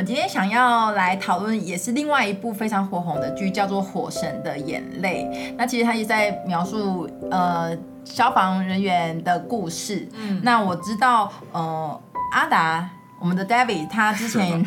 [0.00, 5.28] 们今天想要来讨论，也是另外一部非常火红的剧，叫做《火神的眼泪》。
[5.58, 10.08] 那其实它也在描述呃消防人员的故事。
[10.14, 12.00] 嗯，那我知道呃
[12.32, 14.64] 阿达，我们的 David，他之前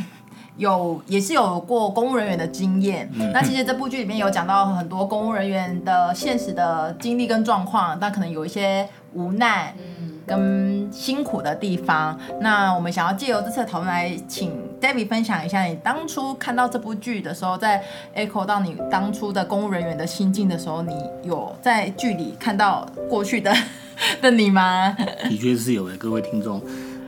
[0.57, 3.09] 有也是有过公务人员的经验。
[3.15, 9.73] 嗯，那其实这部剧里面有讲到很多公务人员的现实的经历跟状况，但可能有一些无奈。
[9.79, 17.83] 嗯跟辛苦的地方，那我们想要借由这次的讨论来请 David 分享一下，你当初看到这部剧的时候，在
[18.15, 23.53] echo 到你当初的公务人员的心境的时候，你有在剧里看到过去的
[24.21, 24.95] 的你吗？
[25.29, 26.61] 的确是有诶，各位听众，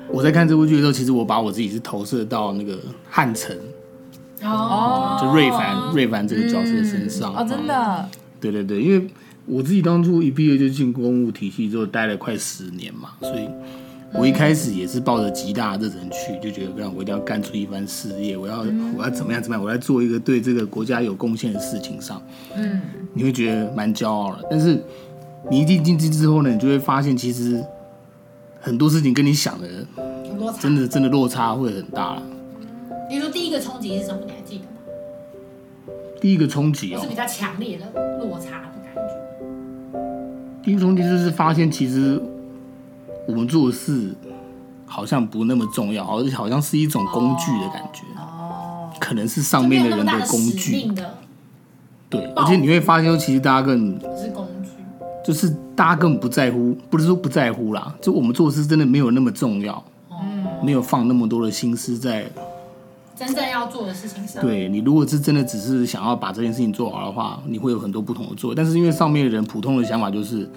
[0.10, 2.78] 我在看这部剧的时候，其实我把我自己是投射到那个
[3.10, 3.56] 汉城
[4.44, 9.08] 哦，就瑞凡瑞凡这个角色身上哦，真的，对对对，因为。
[9.48, 13.48] 我自己当初一毕业就进公务体系，之后待了快十年嘛，所以
[14.14, 18.66] 我一开始也是抱着极大的热忱去，就觉得，让我一定要干出一番事业，我要
[18.98, 22.22] 我要怎么样怎么样，我要做一个对这个国家有贡献的事情上，
[22.56, 22.82] 嗯，
[23.14, 24.48] 你会觉得蛮骄傲的。
[24.50, 24.82] 但是
[25.52, 27.64] 你一进进去之后呢，你就会发现，其实
[28.60, 29.68] 很多事情跟你想的，
[30.60, 32.24] 真的真的落差会很大了。
[33.08, 34.22] 比如说第一个冲击是什么？
[34.26, 34.72] 你还记得吗？
[36.20, 37.86] 第一个冲击哦，是比较强烈的
[38.20, 38.72] 落差。
[40.66, 42.20] 第一冲击就是发现，其实
[43.28, 44.16] 我们做的事
[44.88, 48.02] 好像不那么重要，而且好像是一种工具的感觉。
[48.18, 50.92] 哦，可能是上面的人的工具。
[52.10, 54.70] 对，而且你会发现，其实大家更是工具，
[55.24, 59.84] 就是大家根本不在乎，不是说不在乎啦，就我们做事真的没有那么重要，
[60.64, 62.26] 没有放那么多的心思在
[63.16, 64.44] 真正要做的事情上。
[64.44, 68.54] 对，你如果是真的只是想要把这件事情做好的话，你会有很多不同的做。
[68.54, 70.50] 但是因为上面的人普通的想法就是，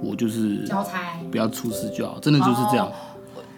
[0.00, 2.88] 我就是交差，不要出事就好，真的就是这样。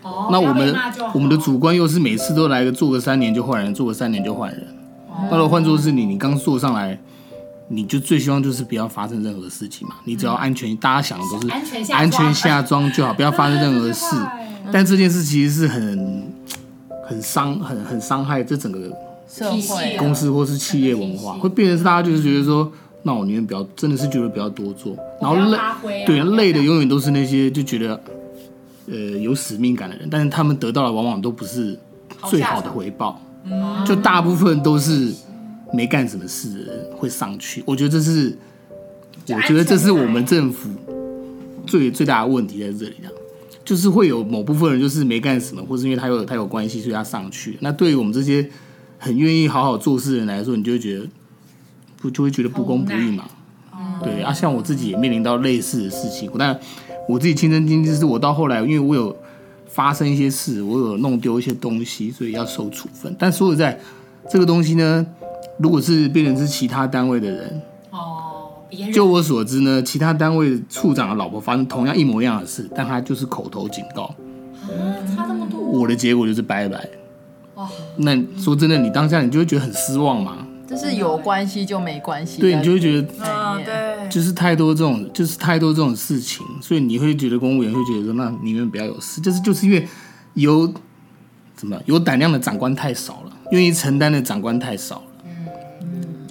[0.03, 0.75] 哦，那我们
[1.13, 4.67] 我们的主观又是每次都来个做个三年就换人，做个三年就换人。
[5.31, 6.99] 那如果换作是你，你刚坐上来，
[7.69, 9.97] 你就最希望就是不要发生任何事情嘛。
[10.05, 14.07] 你只要安全，大家想的都是安全下装就好，不要发生任何事。
[14.73, 16.33] 但这件事其实是很。
[17.09, 18.79] 很伤，很很伤害这整个
[19.27, 22.71] 社会、公司或是企业文化，会变成是大家就是觉得说，
[23.03, 27.99] 那我宁愿比较，真的是觉得比较多做，然后累，对，累的永远都是那些就觉得，
[28.91, 31.79] 呃，有使命感的人，但是他们得到的往往都不是
[32.27, 33.19] 最好的回报，
[33.87, 35.11] 就大部分都是
[35.73, 37.63] 没干什么事的人会上去。
[37.65, 38.37] 我觉得这是，
[39.29, 40.69] 我觉得这是我们政府
[41.67, 43.11] 最最大的问题在这里的。
[43.69, 47.59] 就是会有某部分人就是没干什么，或是因为他有他有关系，所以他上去。
[47.61, 48.49] 那对于我们这些
[48.97, 51.07] 很愿意好好做事的人来说，你就会觉得
[51.99, 53.27] 不就会觉得不公不义嘛？
[54.03, 56.31] 对啊，像我自己也面临到类似的事情。
[56.39, 56.59] 但
[57.07, 59.15] 我自己亲身经历是，我到后来，因为我有
[59.67, 63.15] 发生一些事，我有弄丢一些东西，所以要受处分。
[63.19, 63.79] 但说实在，
[64.31, 65.07] 这个东西呢，
[65.59, 67.61] 如果是变成是其他单位的人。
[68.93, 74.15] 就我所知呢，其他单位处长的老婆发生同样一模一样的事，但他就是口头警告，
[75.17, 75.61] 差这么多。
[75.61, 76.89] 我的结果就是拜拜。
[77.55, 80.47] 哇，那说真的，你当下你就会觉得很失望嘛。
[80.69, 82.43] 就是有关系就没关系。
[82.43, 89.89] 对，你就会觉得，啊，对，就是太多这种，就是太多这种事情，所以你会觉得公务员会觉得说，那你们不要有事，就是就是因为
[90.35, 90.71] 有
[91.57, 95.03] 怎么有胆量的长官太少了，愿意承担的长官太少了。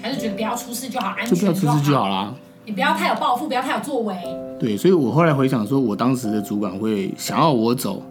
[0.01, 2.33] 还是觉得不要出事就好，安全就好，就不要出事就好啦。
[2.65, 4.13] 你不要太有抱负，不要太有作为。
[4.59, 8.03] 对，所以我后来回想说，我当时的主管会想要我走，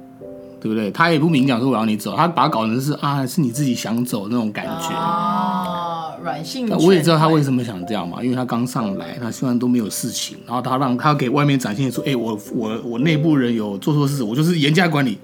[0.60, 0.90] 对不对？
[0.90, 6.66] 他也不明讲说我要你走，他把它搞成是啊，是你自己想走那种感觉哦，软性。
[6.78, 15.18] 我也知道他为什么想这样嘛，因为他刚上来，他虽然都没有事情，然后他让他给外面展现出，哎，我我我内部人有做错事，我就是严加管理。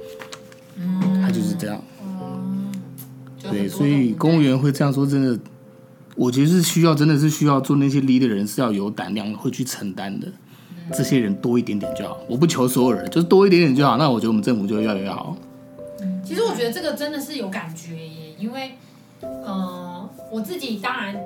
[0.76, 1.81] 嗯，他就是这样。
[2.03, 2.70] 嗯，
[3.50, 5.38] 对，所以公务员会这样说，真的。
[6.17, 10.29] 我觉得是需要，真的是需要做那些力的人是要有胆量，会去承担的。
[10.93, 13.97] 这些人多一点点就好，我不求所有人，就是多一点点就好。
[13.97, 15.37] 那我觉得我们政府就会越来越好。
[16.25, 18.73] 其实我觉得这个真的是有感觉耶，因为，
[19.20, 21.17] 呃，我自己当然。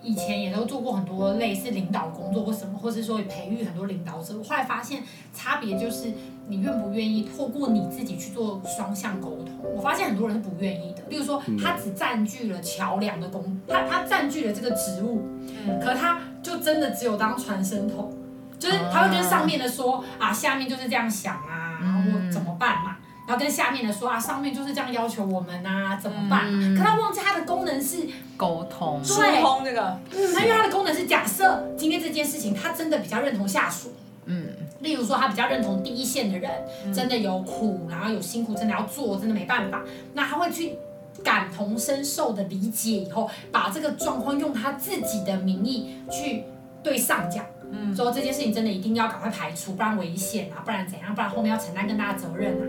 [0.00, 4.38] 以前也都做过很多类似领导工作或什么，或是说培育很多领导者。
[4.38, 5.02] 我后来发现
[5.34, 6.12] 差别就是
[6.48, 9.48] 你愿不愿意透过你自己去做双向沟通。
[9.76, 11.02] 我发现很多人是不愿意的。
[11.08, 15.28] 例如说，他只占据了桥梁的工，他他占据了这个职务，
[15.66, 18.12] 嗯，可他就真的只有当传声筒。
[18.58, 22.96] 就是他会跟上面的说啊，下面就是这样想啊，然后我怎么办嘛？
[23.24, 26.46] 然后跟下面的说啊，上面就是这样要求我们啊，怎么办？
[26.48, 27.98] 嗯、可他忘记他的功能是
[28.36, 30.00] 沟通，疏，通这个。
[30.10, 33.92] 他因为他的功能是假设今天这件事情他真的比较认同下属，
[34.24, 34.48] 嗯，
[34.80, 36.50] 例如说他比较认同第一线的人，
[36.84, 39.82] 嗯、真的有苦，然后有辛苦，真的要做，真的没办法，
[40.14, 40.76] 那他会去
[41.24, 46.44] 感同身受的理解以后，把这个状况用他自己的名义去
[46.82, 47.44] 对上讲。
[47.70, 52.64] 嗯，说这件事情真的一定要赶快排除，不然危险啊，不然怎样，不然后面要承担更大的责任啊。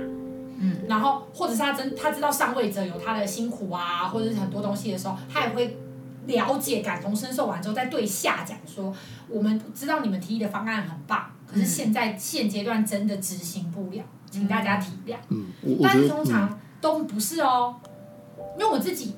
[0.61, 5.77] 嗯，然后或者是他真他知道上位者有他的辛苦啊，或者是很多东西的时候，他也会
[6.25, 8.93] 了解、感同身受完之后，再对下讲说，
[9.29, 15.15] 我们知道你们提议的方案很棒，可是现在现阶段真的执行不了，请大家体谅。
[15.29, 15.47] 嗯，
[15.81, 17.75] 但是通常都不是哦，
[18.57, 19.15] 因为我自己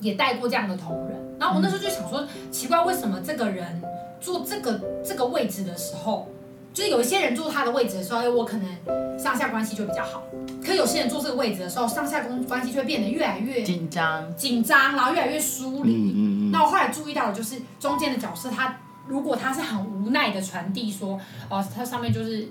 [0.00, 3.82] 也带过这样的同仁，然后我那时候就想说，奇怪，为什么这个人？
[4.18, 6.26] 坐这个这个位置的时候，
[6.72, 10.22] 就是有一些人坐他的位置的时候，哎，我可能上下关系就比较好。
[10.64, 15.94] 可有些人坐这个位置的时候，上下关关系就会变得越来越紧张，紧张，然后越来越疏离。
[15.94, 16.50] 嗯嗯嗯。
[16.50, 18.74] 那我后来注意到的就是中间的角色，他
[19.08, 21.18] 如果他是很无奈的传递说，
[21.48, 22.48] 哦，他上面就是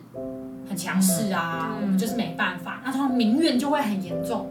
[0.68, 4.50] 很强势啊，嗯、我们就是没办法，那他民怨就会很严重。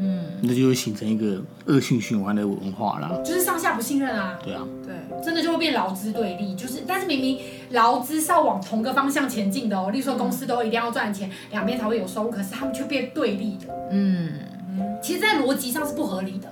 [0.00, 3.10] 嗯，那就会形成一个恶性循环的文化啦。
[3.24, 4.38] 就是上下不信任啊。
[4.44, 4.62] 对啊。
[4.86, 6.54] 对，真的就会变劳资对立。
[6.54, 7.40] 就是，但是明明
[7.70, 9.90] 劳资是要往同个方向前进的哦。
[9.90, 13.66] 例如说，公司都一定要赚钱，两边才会有收入，可是他们却变对立的。
[13.90, 14.34] 嗯
[14.68, 14.98] 嗯。
[15.02, 16.48] 其实，在逻辑上是不合理的。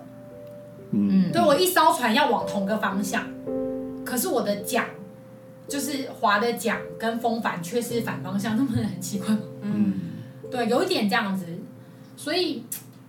[0.91, 1.31] 嗯。
[1.31, 3.23] 对，我一艘船要往同个方向，
[4.07, 4.87] 可是我的桨，
[5.69, 9.41] 就是划的桨跟风帆却是反方向，那不是很奇怪吗？
[9.61, 10.01] 嗯。
[10.51, 11.45] 对，有一点这样子，
[12.17, 12.65] 所以。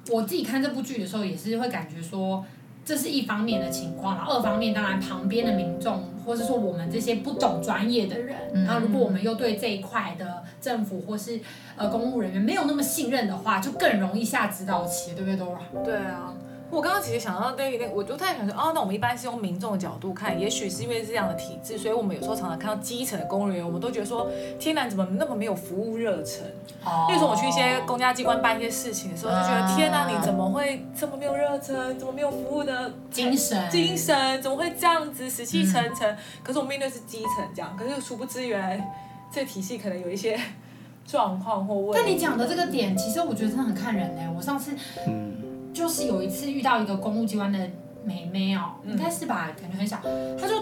[0.09, 2.41] 我自己看这部剧的时候，也是会感觉说，
[2.85, 11.41] 这是一方面的情况，然后二方面当然旁边的民众，或是说我们这些不懂专业的人，然后如果我们又对这一块的政府或是
[11.75, 15.83] 呃公务人员没有那么信任的话，就更容易下指导棋，对不对，Dora？
[15.83, 16.33] 对啊。
[16.69, 24.29] 我刚刚其实想到那个，我就太想说，哦，那我们一般是用民众的角度看，也许是因为是这样的体制，所以我们有时候常常看到基层的公务人员，我们都觉得说，
[24.59, 26.43] 天哪，怎么那么没有服务热忱？
[26.83, 27.05] 哦。
[27.07, 31.97] 比如说我去一些公家机关办一些事情的时候，就觉得天哪，你怎么会这么没有热忱？
[31.97, 33.69] 怎么没有服务的精神？
[33.69, 36.11] 精神怎么会这样子死气沉沉？
[36.11, 38.93] 嗯、可是我面对是基层这样，可是殊不知原来
[39.31, 40.37] 这个体系可能有一些
[41.07, 42.01] 状况或问题。
[42.03, 44.33] 但你讲的这个点，其实我觉得真的很看人呢。
[44.35, 44.75] 我上次
[45.07, 45.46] 嗯。
[45.73, 47.59] 就是有一次遇到一个公务机关的
[48.03, 49.97] 妹妹哦，应该是吧，感觉很小。
[50.39, 50.53] 她就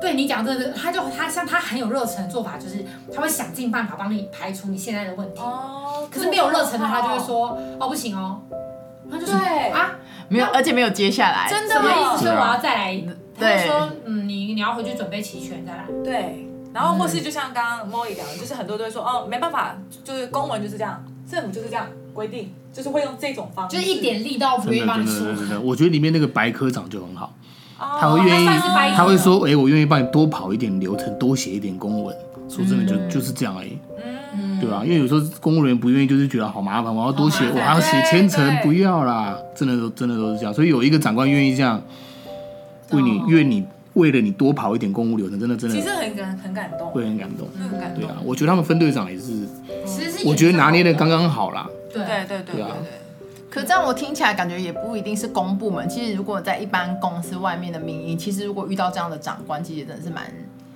[0.00, 5.40] 对你讲这个，她就她像她很有热忱的做法，就是她会想尽办法帮你排除你现在的问题。
[5.40, 6.08] 哦。
[6.10, 8.40] 可是没有热忱的她，就会说哦不行哦。
[9.10, 9.92] 她就说啊，
[10.28, 11.46] 没有，而且没有接下来。
[11.48, 11.90] 真的吗？
[11.90, 13.04] 意思是我要再来。
[13.38, 15.86] 她就说嗯，你你要回去准备齐全再来。
[16.04, 16.48] 对。
[16.72, 22.54] 然后或是就像刚刚 Molly 讲的，就是很多都会说哦，没办法，就是公文就是这样，政府就是这样规定。
[22.72, 25.18] 就是会用这种方式，就是一点力道不愿意帮你出。
[25.18, 27.34] 真的，真的，我觉得里面那个白科长就很好，
[27.78, 28.46] 他会愿意，
[28.96, 32.14] 他会说，哎，我愿意帮你多跑一点流程，多写一点公文。
[32.48, 33.78] 说真的，就就是这样而已，
[34.36, 34.82] 嗯，对吧？
[34.84, 39.34] 因为有时候公务人员不愿意，就是觉得好麻烦，我要多写，我还要写千层，不要啦。
[39.56, 41.80] 真的都真的都是这样，所以有一个长官愿意这样
[42.90, 43.64] 为你，愿你
[43.94, 48.02] 为了你多跑一点公务流程，真的真的，其实很感很感动，会很感动，很感动。
[48.02, 49.48] 对啊，我觉得他们分队长也是，
[49.86, 51.66] 其实我觉得拿捏的刚刚好啦。
[52.26, 53.00] 对对对对对，
[53.50, 55.86] 可这样我听起来感觉也不一定是公部门。
[55.88, 60.24] 其实如果在一般公司外面的民营，其实如果遇到这样的长官，其实真的是蛮，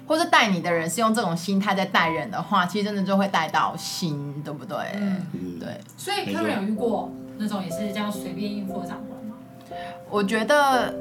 [0.06, 4.76] 或者带你的人是用这种心态在带人的话，其实真的就会带到心，对不对？
[4.94, 5.80] 嗯，对。
[5.96, 9.36] 所以他们有遇过那种也是这样随便应付的长官吗？
[10.10, 10.94] 我觉得，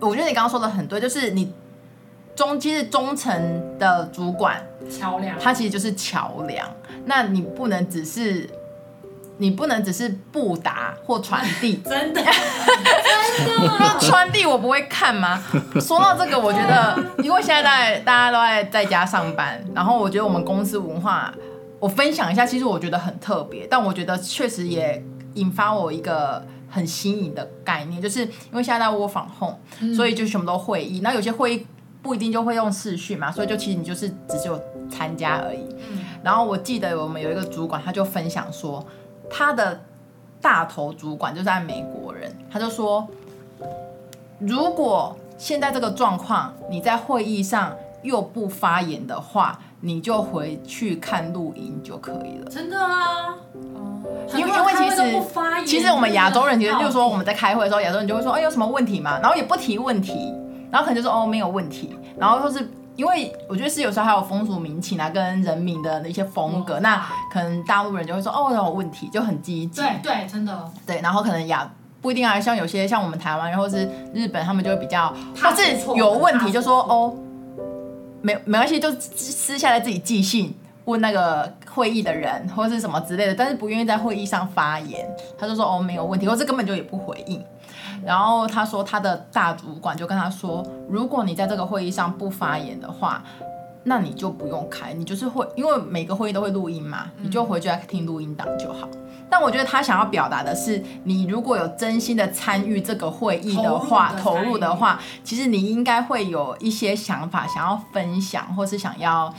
[0.00, 1.52] 我觉得你刚刚说的很对，就是你
[2.36, 6.68] 中其实中层的主管桥梁，他其实就是桥梁，
[7.06, 8.48] 那你不能只是。
[9.42, 12.22] 你不能只是布达或传递， 真的，
[13.44, 15.42] 真的传递我不会看吗？
[15.80, 21.34] 说到这个，我觉得，因为现在在大家都在在家上班，然后我觉得我们公司文化，
[21.80, 31.66] 我分享一下，其实我觉得很特别，但我觉得确实也引发我一个很新颖的概念，就是因为现在在 work from home，所以就全部都会议，那有些会议
[32.00, 35.66] 不一定就会用视讯嘛，所以就其实你就是只是有参加而已。
[36.22, 38.86] 然后我记得我们有一个主管，他就分享说。
[39.32, 39.80] 他的
[40.40, 43.08] 大头主管就是在美国人，他就说，
[44.38, 52.50] 如果现在这个状况你在会议上又不发言的话，你就回去看录音就可以了。
[52.50, 53.34] 真的啊？
[54.34, 59.18] 因为因为其实其实我们亚洲人其实就是说我们在开会的时候，亚洲人就会说，哎，有什么问题吗？
[59.20, 60.32] 然后也不提问题，
[60.70, 69.80] 然后可能就说哦没有问题，然后或是因为我觉得是有时候还有风俗民情啊，跟人民的一些风格，那可能大陆人就会说哦，有问题，就很积极。
[69.80, 70.70] 对对，真的。
[70.86, 71.70] 对，然后可能亚
[72.00, 75.62] 不一定啊，像有些像我们台湾然后是日本，他们就会比较，他是
[75.96, 77.14] 有问题就说哦，
[78.20, 85.08] 没没关系，就私下来自己寄信问那个会议的人或是什么之类的，但是不愿意在会议上发言，
[85.38, 87.42] 他就说哦，没有问题，或是根本就也不回应。
[88.04, 93.22] 然后他说，他的大主管就跟他说，如果你在这个会议上不发言的话，
[93.84, 98.88] 那你就不用开，你就是会，因为每个会议都会录音嘛，你就回去来听录音档就好。
[99.30, 109.32] 但我觉得他想要表达的是，你如果有真心的参与这个会议的话，投入的话，其实你应该会有一些想法想要分享，或是想要，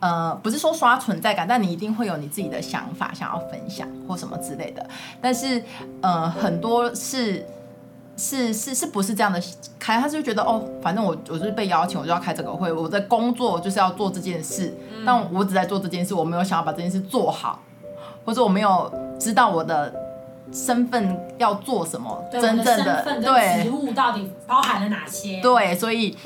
[0.00, 4.86] 呃，不是说刷存在感，但你一定会有你自己的想法想要分享或什么之类的。
[5.20, 5.62] 但是，
[6.00, 7.44] 呃，很多是。
[8.20, 9.40] 是是是不是这样的
[9.78, 10.00] 开？
[10.00, 12.72] 他就觉得哦，反正我我就是被邀请，我就要开这个会。
[12.72, 17.62] 我在工作就是要做这件事，嗯、但我只在做这件事，我没有想要把这件事做好，
[18.24, 19.94] 或者我没有知道我的
[20.52, 25.40] 身份要做什么，对真正的对职务到底包含了哪些？
[25.40, 26.16] 对，所以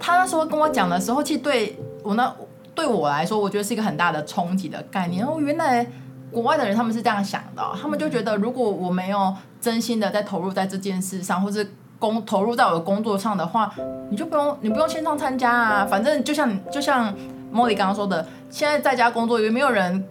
[0.00, 2.34] 他那时候跟我讲的时候，其实对我那
[2.82, 5.24] 对我来说，我觉得是一个很大的冲击的概念。
[5.24, 5.86] 哦，原来。
[6.32, 13.70] 国外的人他们是这样想的，他们就觉得如果我没有真心的在投入在这件事上，或是工投入在我的工作上的话，
[14.08, 17.14] 你就不用你不用线上参加啊，反正就像就像
[17.50, 20.02] 莫莉刚刚说的，现在在家工作也没有人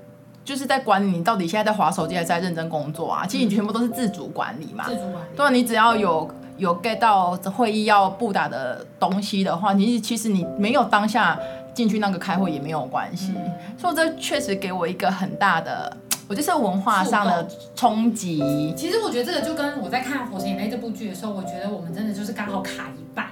[0.45, 3.25] 就是在管你，你到底现在在划手机还是在认真工作啊？
[3.25, 5.35] 其实你全部都是自主管理嘛，自主管理。
[5.35, 11.35] 对，你只要有有 get 到会议要布达的东西的话，你其实你没有当下
[11.73, 15.97] 进去那个开会也没有关系，嗯、所以这确实给我一个很大的。
[16.27, 18.73] 我就是文化上的冲击。
[18.77, 23.27] 其实我觉得这个就跟我在看《火神眼泪》这部剧的时候，我觉得我们真的就是刚好卡一半。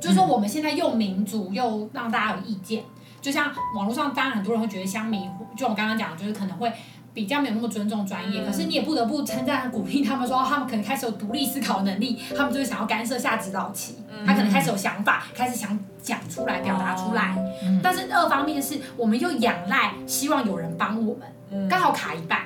[0.00, 2.84] 就是说我们现在又民主又让大家有意见，
[3.20, 5.28] 就像网络上当然很多人会觉得乡民，
[5.58, 6.72] 就我刚刚讲的，就是可能会
[7.18, 8.44] 比较没有那么尊重专业。
[8.46, 17.36] 可是你也不得不称赞鼓励他们说，他们可能开始有独立思考能力，他们就会想要干涉下指导期，他可能开始有想法，开始想讲出来、表达出来。
[17.82, 21.68] 但是二方面是我们又仰赖，希望有人帮我们。
[21.68, 22.42] 刚好卡一半，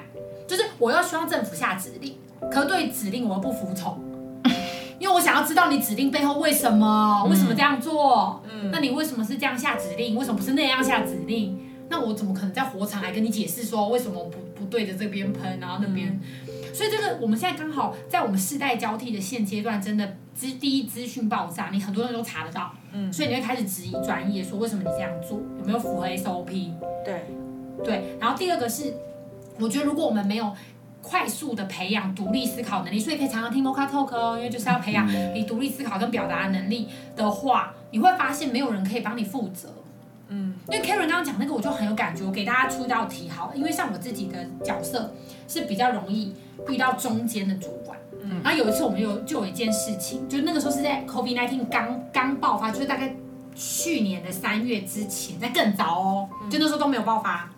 [0.48, 2.16] 就是我要希望政府下指令，
[2.50, 4.00] 可对指令我又不服从，
[4.98, 8.42] 因为我想要知道你指令背后为什么，为什么这样做？
[8.50, 10.16] 嗯，那你为什么是这样下指令？
[10.16, 11.58] 为什么不是那样下指令？
[11.92, 16.18] 那我怎么可能在火场来跟你解释说为什么不不对着这边喷，然后那边？
[16.72, 26.72] 所以这个我们现在刚好在我们世代交替的现阶段，真的资第一资讯爆炸，你很多人都查得到，嗯，所以你会开始质疑专业，说为什么你这样做，有没有符合 SOP？
[27.04, 27.26] 对。
[27.84, 28.94] 对，然后第二个是，
[29.58, 30.52] 我觉得如果我们没有
[31.00, 39.68] 快速的培养独立思考能力，所以可以常常听 Mocha Talk 哦，因为就是要培养你独立思考跟表达能力的话，你会发现没有人可以帮你负责。
[40.32, 45.12] 嗯，因为 Karen 刚刚讲那个，我就很有感觉，我给大家出一道题好了，因为像我自己的角色
[45.46, 46.34] 是比较容易
[46.68, 47.98] 遇到中间的主管。
[48.22, 53.14] 嗯，然后有一次我们有就有一件事情，就那个时候是在 COVID-19 刚刚爆发，就是大概
[53.54, 57.50] 去年的三月之前，在更早哦，就那时候都没有爆发。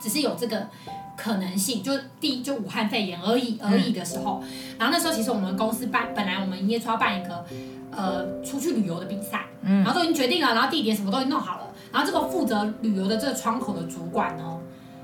[0.00, 0.68] 只是有这个
[1.16, 4.40] 可能性，就第一就武汉肺炎而已而已的时候，
[4.78, 7.44] 然后那时候其实我们公司办本来我们营业处要办一个
[7.90, 9.82] 呃出去旅游的比赛，嗯。
[9.82, 14.58] 然后都已经决定了，然后地点什么都已经弄好了，然后这个负责旅游的这个窗口的主管呢，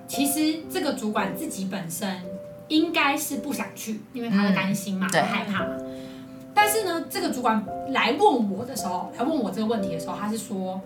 [0.06, 2.22] 其实这个主管自己本身
[2.68, 5.76] 应该是不想去，因为他会担心嘛，会害怕嘛。
[6.54, 10.80] 但是呢，这个主管来问我的时候，来问我这个问题的时候，他是说。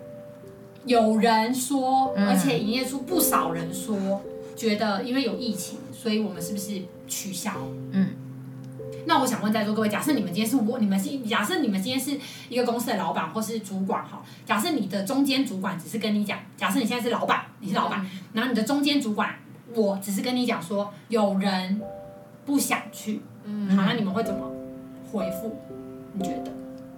[0.87, 4.23] 有人说，而且营业处不少人说，
[4.57, 7.53] 觉得因为有疫情，所以我们是不是取消？
[7.91, 8.09] 嗯，
[9.07, 19.35] 那我想问在座各位，假设你们今天是我，你们是假设你们今天是一个公司的老板或是主管哈，假设你的中间主管只是跟你讲，假设你现在是老板，你是老板，然后你的中间主管，
[19.75, 21.81] 我只是跟你讲说有人
[22.45, 24.51] 不想去，嗯，好，那你们会怎么
[25.11, 25.57] 回复？
[26.13, 26.53] 你觉得？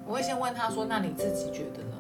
[0.07, 1.97] 我会先问他说，那你自己觉得呢？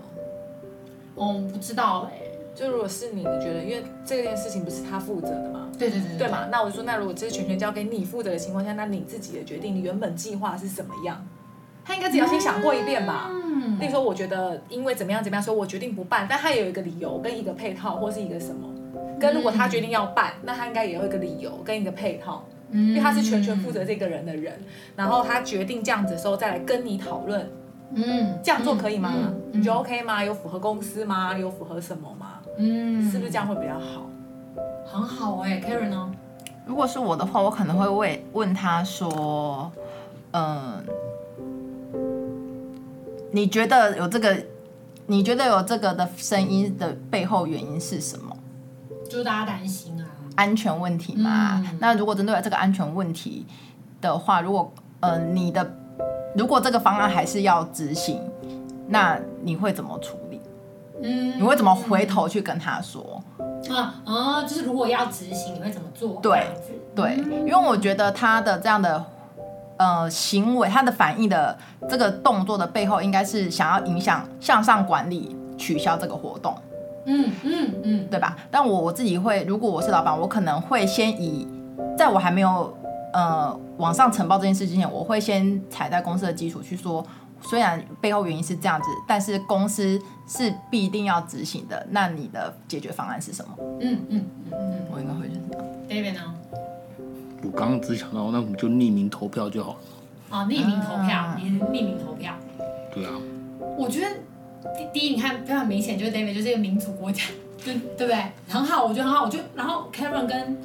[1.15, 5.69] 我、哦、不知道哎、欸，就如果是你，你觉得，因为这件事情不是他负责的嘛？
[5.79, 6.47] 对对对对，对嘛？
[6.51, 11.25] 那我就说，那如果这是全权交给你负责的情况下，那你自己的决定，你原本计划是什么样？
[11.85, 13.31] 他应该只要先想过一遍吧。
[13.31, 13.79] 嗯。
[13.79, 18.69] 例如说，我觉得因为怎么样怎么样，所以我决定不办，但他也有一个理由跟一个配套，或是一个什么？
[19.19, 24.59] 跟如果他决定要办，那他应该也有一个理由跟一个配套，嗯，因为他是全权负责这个人的人，
[24.97, 27.51] 然后他决定这样子的时候再来跟你讨论。
[27.93, 29.13] 嗯，这样做可以吗？
[29.17, 30.23] 嗯嗯、你觉得 OK 吗？
[30.25, 31.37] 有符合公司吗？
[31.37, 32.40] 有符合什么吗？
[32.63, 34.07] 嗯，是不是这样会比较好？
[34.85, 36.13] 很好哎、欸、Karen 呢？
[36.67, 39.73] 如果是我的话，我可能会问问他说，
[40.33, 40.85] 嗯，
[43.33, 44.37] 你觉得有这个，
[45.07, 48.37] 你觉得有这个的声音的背后原因是什么？
[49.09, 51.65] 就是大家担心啊，安全问题嘛。
[51.65, 53.47] 嗯、那如果针对这个安全问题
[54.03, 55.69] 的话，如果呃你的
[56.37, 58.21] 如果这个方案还是要执行，
[58.87, 60.30] 那你会怎么处理？
[61.03, 63.23] 嗯，你会怎么回头去跟他说？
[63.71, 66.19] 啊啊，就是如果要执行，你会怎么做？
[66.23, 66.47] 对
[66.95, 69.05] 对，因为我觉得他的这样的
[69.77, 71.57] 呃行为，他的反应的
[71.89, 76.55] 这个动作的背后，应该是想要影响向上管理，取消这个活动。
[77.07, 78.37] 嗯嗯嗯，对吧？
[78.51, 81.47] 但我我自己会，如果我是老板，我可能会先以，
[81.97, 82.75] 在我还没有
[83.13, 87.05] 呃往上呈报这件事之前，我会先踩在公司的基础去说，
[87.43, 91.87] 虽然背后原因是这样子，但是公司是必定要执行的。
[91.91, 93.55] 那你的解决方案是什么？
[93.81, 95.67] 嗯嗯嗯嗯，我应该会是这样。
[95.89, 96.35] David 呢？
[97.43, 99.79] 我刚刚只想到，那我们就匿名投票就好了。
[100.31, 102.35] 哦，匿名投票，你匿名投票。
[102.95, 103.13] 对啊。
[103.77, 104.07] 我觉得。
[104.93, 107.23] 第一，你看非常明显，就是 David 就是一个民主国家，
[107.65, 108.33] 对对不对？
[108.47, 109.25] 很好，我觉得很好。
[109.25, 110.59] 我就然后 Karen 跟，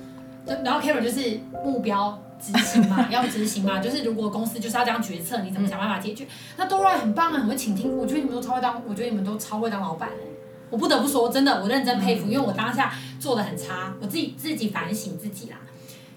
[0.66, 3.80] 然后 Karen 就是目标执行嘛， 要执行嘛。
[3.80, 6.24] 就是如果公司就是要这样决策，你怎么想办法解决？
[6.26, 6.28] 嗯、
[6.58, 7.98] 那 Dora 很棒啊，很会倾听。
[7.98, 10.28] 我觉得你们都超会当，我觉得你们都超会当老板哎。
[10.70, 15.58] 我不得不说，真的，我认真佩服，因为我当下做的很差，我自己自己反省自己啦。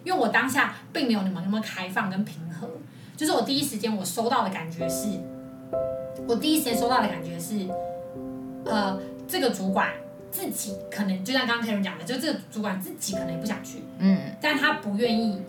[0.04, 2.68] 因为我当下并没有你们那么开放跟平和，
[3.16, 5.08] 就是我第一时间我收到的感觉是。
[6.26, 7.66] 我第一时间收到的感觉是，
[8.64, 9.92] 呃，这个主管
[10.30, 15.40] 自己可能就像刚刚 Karen 讲的，就这个主管自己可能也不想去，嗯，但他不愿意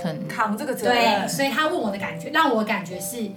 [0.00, 3.32] 承扛这个责任，对，所以他问我的感觉，让我感觉是，应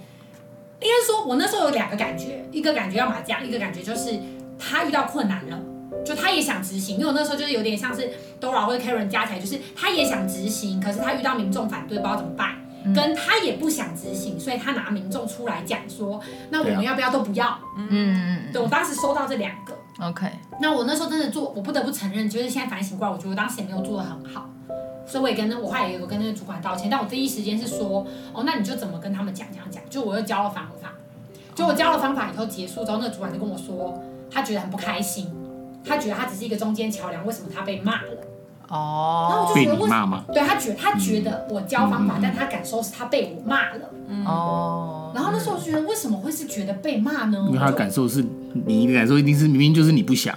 [0.80, 4.18] 该说，我那时候有两个感觉，一个感觉要么这样，一个感觉就是
[4.58, 5.58] 他遇到困难了，
[6.04, 12.56] 就他也想执行，因为我那时候就是有点像是 Dora 或者 Karen 加起来，就是他也想执行，可是他遇到民众反对，不知道怎么办。
[12.92, 16.20] 跟他也不想执行，所以他拿民众出来讲说，
[16.50, 17.56] 那我们要不要都不要？
[17.78, 19.72] 嗯嗯对，我当时收到这两个
[20.04, 20.26] ，OK。
[20.60, 24.50] 那我那时候真的做，我不得不承认，就是现在反省过来，我觉得我当时也没有做的很好，
[25.06, 26.88] 所以我也跟那我后来也有跟那个主管道歉。
[26.90, 29.82] 但我第一时间是说，哦，那你就怎么跟他们讲讲讲？
[29.90, 30.92] 就我又教了方法，
[31.54, 35.30] 就我教了方法以后结束之后，那个主管就跟我说，他觉得很不开心，
[35.84, 38.08] 他觉得他只是一个中间桥梁，为什么他被骂了？
[38.68, 40.24] 哦，然后我就觉得为什么？
[40.32, 43.90] 对他觉得他觉得我教方法，但他感受是他被我骂了。
[44.08, 47.44] 嗯哦，然后那时候我觉得为什么会是觉得被骂呢？
[47.48, 48.24] 因为他的感受是
[48.66, 50.34] 你的感受一定是明明就是你不想。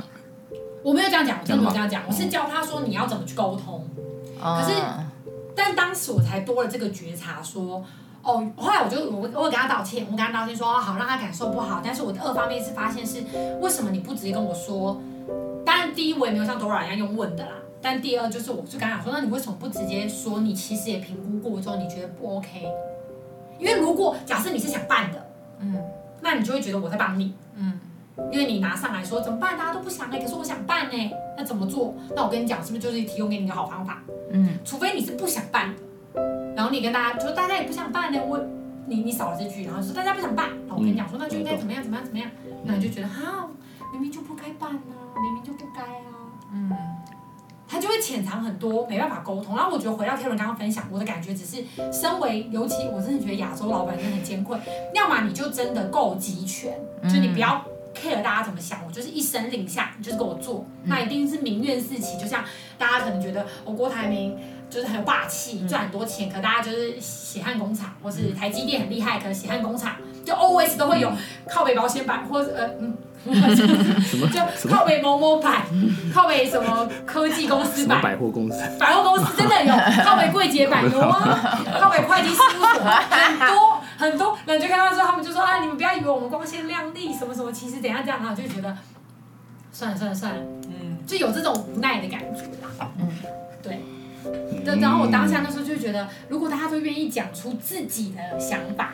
[0.84, 3.88] 我没有这样讲，我真的没有这样讲，我是教他说你要怎么去沟通。
[4.46, 4.76] 可是，
[5.56, 7.84] 但当时我才多了这个觉察，说
[8.22, 13.24] 哦，后来我就我我给他道歉，我跟他道歉说好让他感受不好，但是我的二方面是发现是
[13.62, 15.02] 为什么你不直接跟我说？
[15.66, 17.52] 当然第一我也没有像 Dora 一样用问的啦。
[17.82, 22.68] 但第二就是，我就刚刚说，那你为什么不直接说你其实也评估过之后，你觉得不 OK？
[23.60, 25.30] 因为如果假设你是想办的，
[25.60, 25.80] 嗯，
[26.22, 27.80] 那你就会觉得我在帮你，嗯，
[28.32, 31.96] 因为你拿上来说怎么办，大家都不想哎，可是我想办呢，那怎么做？
[32.16, 34.02] 那我跟你讲，是不是就是提供给你一个好方法？
[34.32, 36.22] 嗯，除非你是不想办的，
[36.56, 38.40] 然后你跟大家说大家也不想办呢，我
[38.88, 42.30] 你你少了这句，然后说大家不想办，那我跟你讲说那就应该怎么样怎么样怎么样，
[42.64, 43.48] 那你就觉得哈，
[43.92, 46.12] 明明就不该办啊，明明就不该啊，
[46.54, 46.72] 嗯。
[47.68, 49.56] 他就会潜藏很多，没办法沟通。
[49.56, 54.62] 然后我觉得回到 Karen 刚刚分享，我的感觉只是，身为尤其我真的觉得亚洲老板真的很艰困。
[54.94, 57.60] 要么你就真的够集权，就你不要
[57.96, 62.18] care 大家怎么想，我就是一声令下，你就是给我做，那一定是民怨四起。
[62.20, 62.44] 就像
[62.78, 64.38] 大家可能觉得，我郭台铭
[64.70, 71.12] 就是很有霸气，赚很多钱，可大家就是血汗工厂，或是台积电很厉害，可能血汗工厂就 always 都会有
[71.50, 72.96] 靠北保险版，或者呃嗯。
[73.26, 74.28] 什么？
[74.30, 75.64] 就靠北某某版，
[76.14, 78.00] 靠北什么科技公司版？
[78.00, 78.62] 百货公司？
[78.80, 79.74] 百货公司真的有
[80.06, 84.38] 靠北柜姐版有啊，靠北会计事务所很多很多。
[84.46, 88.78] 那你就看到之后，他们就说啊，你们不要以为我们光鲜亮丽，什么什么，其实怎样这样，然后就觉得
[89.72, 92.92] 算了算了算了，嗯，就有这种无奈的感觉啦。
[93.00, 93.10] 嗯，
[93.64, 93.80] 对。
[94.80, 98.94] 然后我当下那时候就觉得，如果大家都愿意讲出自己的想法。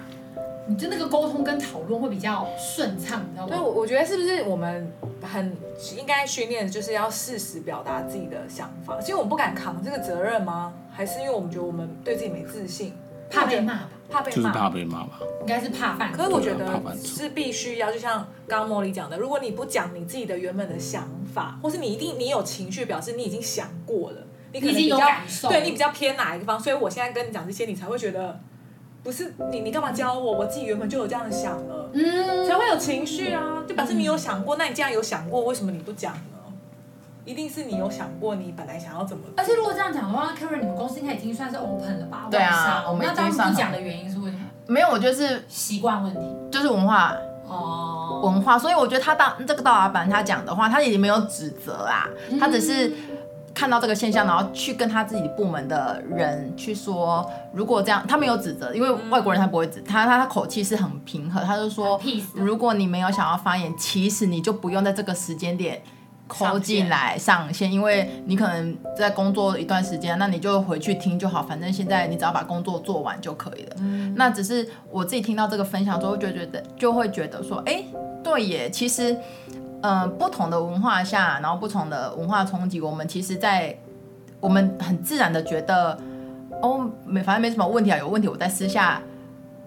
[0.68, 3.50] 你就那个沟通跟讨论会比较顺畅，你知道吗？
[3.50, 4.90] 对，我我觉得是不是我们
[5.22, 5.58] 很
[5.98, 8.98] 应该训练的就是要适时表达自己的想法？
[9.02, 10.72] 其实我们不敢扛这个责任吗？
[10.92, 12.94] 还是因为我们觉得我们对自己没自信，
[13.32, 13.89] 怕被骂吧？
[14.10, 14.36] 怕被骂？
[14.36, 15.20] 就是怕被骂吧？
[15.41, 16.12] 应该是怕犯。
[16.12, 24.17] 可是我觉得是必须要，就像刚刚茉莉讲的，如果你不讲你自己的原本的想法，或是你一定你有情绪，表示你已经想过了，
[24.52, 25.00] 你可能比较
[25.50, 28.39] 对你比较偏哪一个方，所以我现在跟你讲这些，你才会觉得。
[29.04, 30.34] 不是你，你干嘛教我？
[30.34, 34.58] 我自己原本就有这样想了，嗯，才会有情绪啊，就表示你有想过。
[34.58, 36.31] 那你既然有想过，为什么你不讲呢？
[37.26, 39.24] 一定是你有想过，你本来想要怎么。
[39.38, 42.28] 而且如果这样讲的话，Karen，你们公司应该已经算是 open 了吧？
[42.30, 44.44] 对啊，我们那当时不讲的原因是为什么？
[44.68, 46.20] 没有，我觉得是习惯问题，
[46.52, 47.16] 就是文化
[47.48, 52.08] 哦文化，所以我觉得他当这个大老板他讲的话，他也没有指责啊，
[52.40, 52.94] 他只是。
[53.54, 62.00] 看到这个现象，然后去跟他自己部门的人去说，如果这样，他没有指责，因为外国人他不会指，他他他口气是很平和，他就说，
[62.34, 65.82] 如果你没有想要发言，其实你就不用在这个时间点
[66.32, 73.76] call 进来上线，因为你可能在工作一段时间，那你就回去听就好，反正现在你只要把工作做完就可以了。
[73.80, 77.84] 嗯，那只是我自己听到这个分享之后，就觉得就会觉得说，哎，
[78.24, 79.17] 对耶，其实。
[79.84, 83.76] 呃，不同的文化下，然后不同的文化冲击，我们其实，在
[84.39, 85.98] 我们很自然的觉得，
[86.62, 89.02] 哦，没，反正没什么问题啊，有问题我在私下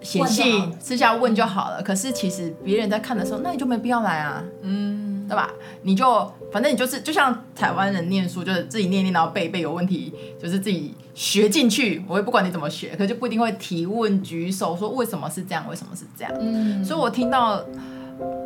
[0.05, 1.81] 写信，私下问就好了。
[1.81, 5.49] 可是其实别人在看的时候，那你就没必要来啊，嗯，对吧？
[5.81, 16.31] 你就反正你就是，就像台湾人念书，就是自己念念，然后背背，有问题就是自己学进去，我也不管你怎么学，可就不一定会提问举手说为什么是这样，为什么是这样。
[16.39, 17.61] 嗯，所以我听到。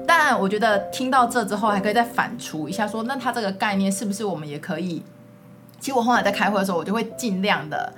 [0.08, 5.04] 但我觉得听到这之后，还可以再反刍一下说，说那他这个概念是不是我们也可以？
[5.80, 7.94] 其实我后来在开会的时候，我就会尽量的，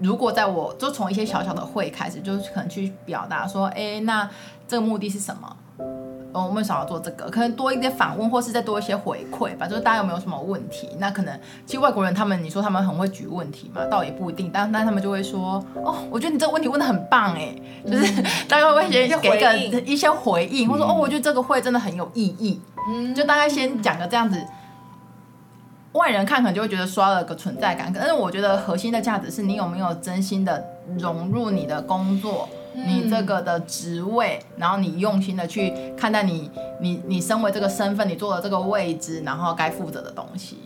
[0.00, 4.28] 如果在我就从一些小小的会开始，就是可能去表达说，哎，那
[4.66, 5.56] 这个目的是什么？
[6.32, 9.66] 哦，我们想要做这个，可能多一点访问，或是再多一些回馈吧。
[9.66, 10.88] 就是大家有没有什么问题？
[10.98, 14.48] 那可能其实外国人他们，你说他们很会举问题嘛，倒也不一定。
[14.52, 17.52] 但但他们就会说，哦，我觉得你这个问题问得很棒哎，
[17.84, 22.60] 就是大概会先给一个一些回应，或者说哦，我觉得这个会真的很有意义。
[22.88, 24.40] 嗯，就大概先讲个这样子，
[25.92, 27.92] 外人看可能就会觉得刷了个存在感。
[27.94, 30.64] 但是我觉得核心的价值是你有没有真心的
[30.98, 32.48] 融入你的工作。
[32.72, 36.48] 你这个的职位，然后你用心的去看待你，
[36.80, 40.56] 你你身为这个身份，你做的这个位置，然后该负责的东西。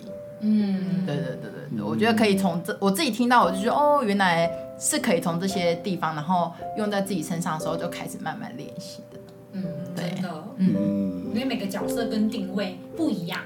[0.41, 9.19] 嗯，对对对对对，我觉得可以从这我自己听到，我就觉得哦，原来是可以从这些地方，然后用在自己身上的时候，就开始慢慢练习的。
[9.53, 9.65] 嗯，
[9.97, 13.41] 真的，嗯，因为每个角色跟定位不一样，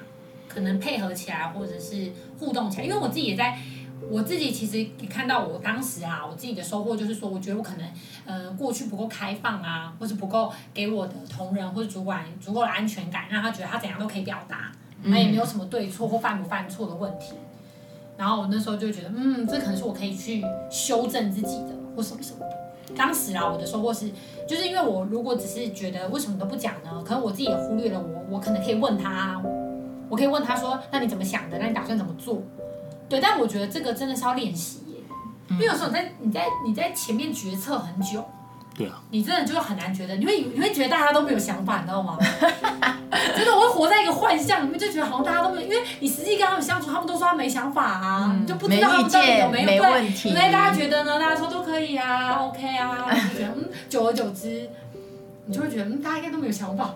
[0.49, 3.59] 可能配合起来或者是互动起来，因为我自己也在。
[4.11, 7.87] 我自己其实也看到，我当时啊，我自己的收获就是说，我觉得我可能，
[8.25, 14.71] 呃，过去不够开放啊，或者不够给我的同仁或者主管足够的安全感，让他觉得他怎样都可以表达，
[15.05, 17.35] 他也没有什么对错或犯不犯错的问题。
[18.17, 22.95] 然后我那时候就觉得，嗯，这可能是我可以去修正自己的或什么什么的。
[22.97, 24.11] 当时啊，我的收获是，
[24.47, 27.03] 就是因为我如果只是觉得为什么都不讲呢？
[27.05, 29.43] 可能我自己也忽略了我，我可能可以问他，
[30.09, 31.59] 我可以问他说，那你怎么想的？
[31.59, 32.43] 那你打算怎么做？
[33.09, 34.97] 对，但我觉得这个真的是要练习耶，
[35.53, 38.23] 因为有时候你在你在你在前面决策很久，
[38.77, 42.19] 对啊，你真的就很难觉得，你会你会觉得大家都没有想法，你知道吗？
[43.35, 50.31] 真的，我会活在一个幻象里面，就觉得好像大家都没有，因为你实际跟他们相处，他们都说他没想法啊，你就不知道他们到底有没有没问题。
[50.31, 51.19] 所以大家觉得呢？
[51.19, 54.69] 大家说都可以啊，OK 啊，就觉得嗯，久而久之，
[55.47, 56.95] 你就会觉得嗯，大家应该都没有想法。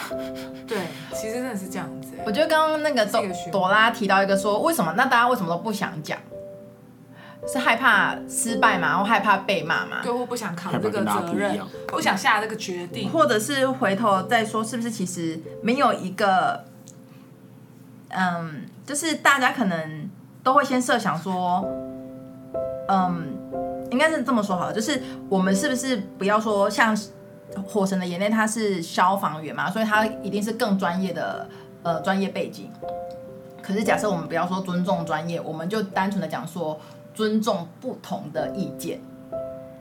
[0.66, 0.78] 对，
[1.12, 2.12] 其实真的是这样子。
[2.24, 6.18] 我觉得刚刚那个朵朵拉提到一个说，为什么那大家为什么都不想讲？
[7.44, 9.96] 是害怕失败嘛，然后害怕被骂嘛？
[10.02, 16.62] 对，或不想扛这个责任，不想下这个决定，或者是回头再说，是不是其实没有一个，
[18.10, 20.08] 嗯，就是大家可能
[20.44, 21.66] 都会先设想说，
[22.86, 23.36] 嗯，
[23.90, 26.96] 应该是这么说好了，就是我们是不是不要说像。
[27.66, 31.48] 火神的眼泪，他是消防员嘛，所以他一定是更专业的
[31.82, 32.70] 呃专业背景。
[33.62, 36.78] 可是假设我们不要说尊重专业，我们就单纯的讲说
[37.14, 39.00] 尊重不同的意见。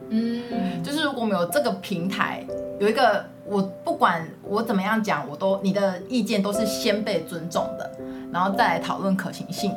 [0.10, 2.46] 嗯，就是如果我们有这个平台，
[2.80, 7.92] 有一个我不管我怎么样讲，我都你的意见都是先被尊重的，
[8.32, 9.74] 然后再来讨论可行性。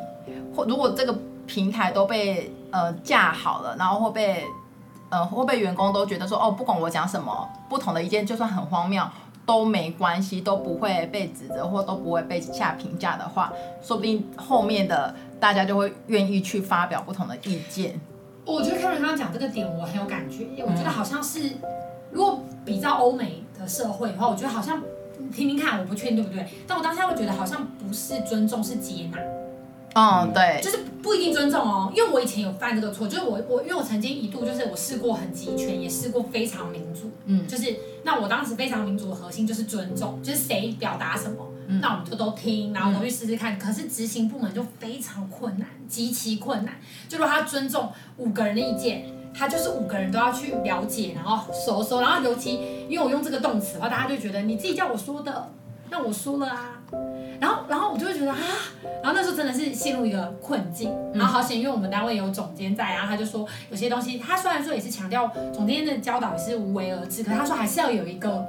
[0.55, 4.43] 或如果这个平台都被呃架好了，然后或被。
[5.15, 9.01] 呃，会被员工都觉得说，哦，不管我讲什么，不同的意见就算很荒谬
[9.45, 17.97] 都没关系，都不会被指责或都不会被下评价的话，说不定后面的大家就会愿意去发表不同的意见。
[18.43, 21.51] 我觉得 Karen 刚刚讲这个点，我很有感觉，我觉得好像是，
[22.11, 24.81] 如果比较欧美的社会的话，我觉得好像
[25.33, 29.17] 听听看，我不确定对不对，但我当下会觉得好像不是尊重，是接纳。
[29.95, 46.75] 嗯，对，就是不一定尊重哦，因为我以前有犯这个错，就是我我因为我曾经一度就是我试过很集权，也试过非常民主，嗯，就是那我当时非常民主的核心就是尊重，就是谁表达什么，嗯，那我们就都听，然后我都去试试看，嗯，可是执行部门就非常困难，极其困难，
[47.07, 55.51] 就如果他尊重五个人的意见，他就是五个人都要去了解，然后收收，然后尤其因为我用这个动词的话，大家就觉得你自己叫我说的，
[55.89, 56.81] 那我输了啊。
[57.39, 58.37] 然后，然后我就会觉得啊，
[59.03, 60.89] 然后那时候真的是陷入一个困境。
[61.13, 68.45] 然后好险，因为我们单位有总监在，然后他就说有些东西，他虽然说也是强调总监的教导也是无为而治，可是他说还是要有一个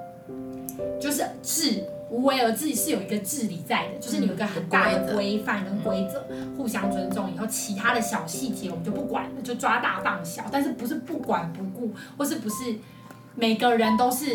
[1.01, 6.25] 就是治无为而治是有一个治理在的，就是你有一个很大的规范跟规则，
[6.57, 12.77] 互相尊重以后，其他的小细节我们就不管了，就抓大放小，但是不是不管不顾，或是不是
[13.35, 14.27] 每个人都是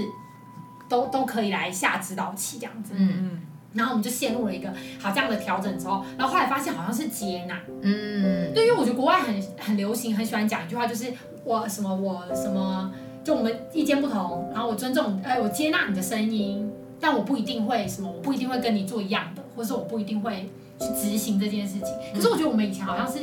[0.92, 2.94] 都都可以来下指导棋这样子。
[2.96, 3.42] 嗯嗯。
[3.74, 7.58] 然后我们就陷入了一个好这样的调整之后，然后后来发现好像是接纳。
[7.82, 8.54] 嗯。
[8.54, 11.12] 对，因为我觉得国外很很流行，很喜欢讲一句话，就是
[11.46, 12.92] 我什么我什么。
[13.24, 16.68] 就我们意见不同，然后我尊重，哎，我接纳你的声音，
[17.00, 20.50] 但我不一定会什么，我不一定会跟你做一样的，或者是我不一定会
[20.80, 21.90] 去执行这件事情。
[22.16, 23.20] 可是我觉得我们以前好像是，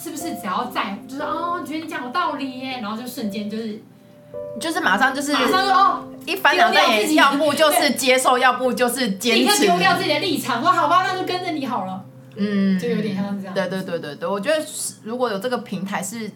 [0.00, 3.82] 是不是只要在，就是哦，觉得你讲有道理耶，然后就瞬间就是，
[4.60, 12.04] 就是马上就是马上就哦，一翻两瞪眼，要不就是接受，要不就是坚持，丢掉自己的立场，说好吧，那就跟着你好了。
[12.36, 13.54] 嗯，就有点像这样。
[13.54, 14.64] 对对对对对，我觉得
[15.02, 16.30] 如果有这个平台是，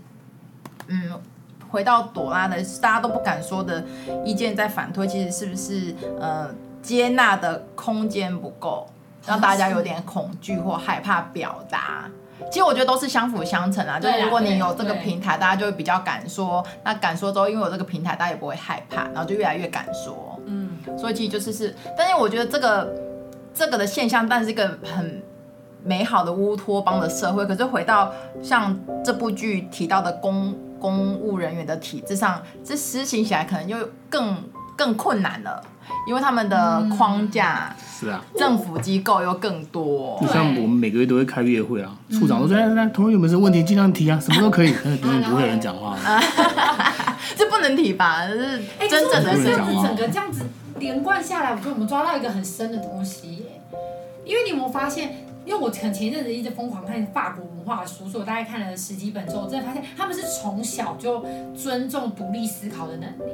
[0.88, 1.20] 嗯。
[1.68, 3.84] 回到朵拉的大家都不敢说的
[4.24, 6.48] 意见，在反推，其实是不是呃
[6.80, 8.88] 接纳的空间不够，
[9.26, 12.08] 让大家有点恐惧或害怕表达？
[12.50, 13.98] 其实我觉得都是相辅相成啊。
[13.98, 16.64] 就是如果你有这个平台，大家就会比较敢说。
[16.84, 20.38] 那敢说之后，因为有这个平台，大家也不会害怕，然后就越来越敢说。
[20.46, 22.94] 嗯，所以其实就是是，但是我觉得这个
[23.54, 25.22] 这个的现象，但是一个很
[25.82, 27.44] 美好的乌托邦的社会。
[27.46, 30.54] 可是回到像这部剧提到的公。
[30.78, 33.74] 公务人员的体制上，这实行起来可能就
[34.10, 34.36] 更
[34.76, 35.60] 更困难了，
[36.06, 40.18] 因为他们的框架是啊，政府机构又更多。
[40.20, 44.74] 就像我们每个月都会开月会啊，处长都说：“来来来，同学有没有什么问题尽量提啊，什么都可以。
[44.84, 45.96] ”但是永远 不会有人讲话，
[47.36, 48.26] 这不能提吧？
[48.28, 50.42] 就是真正的这样子，整个这样子
[50.78, 53.60] 连贯下来，我觉得我们抓到一个很深的东西耶。
[54.24, 55.24] 因为你有没有发现？
[55.46, 63.32] 因为我前前阵子一直疯狂看法国文化的书，所以我大概看了十几本之后，我真的发现他们是从小就尊重独立思考的能力。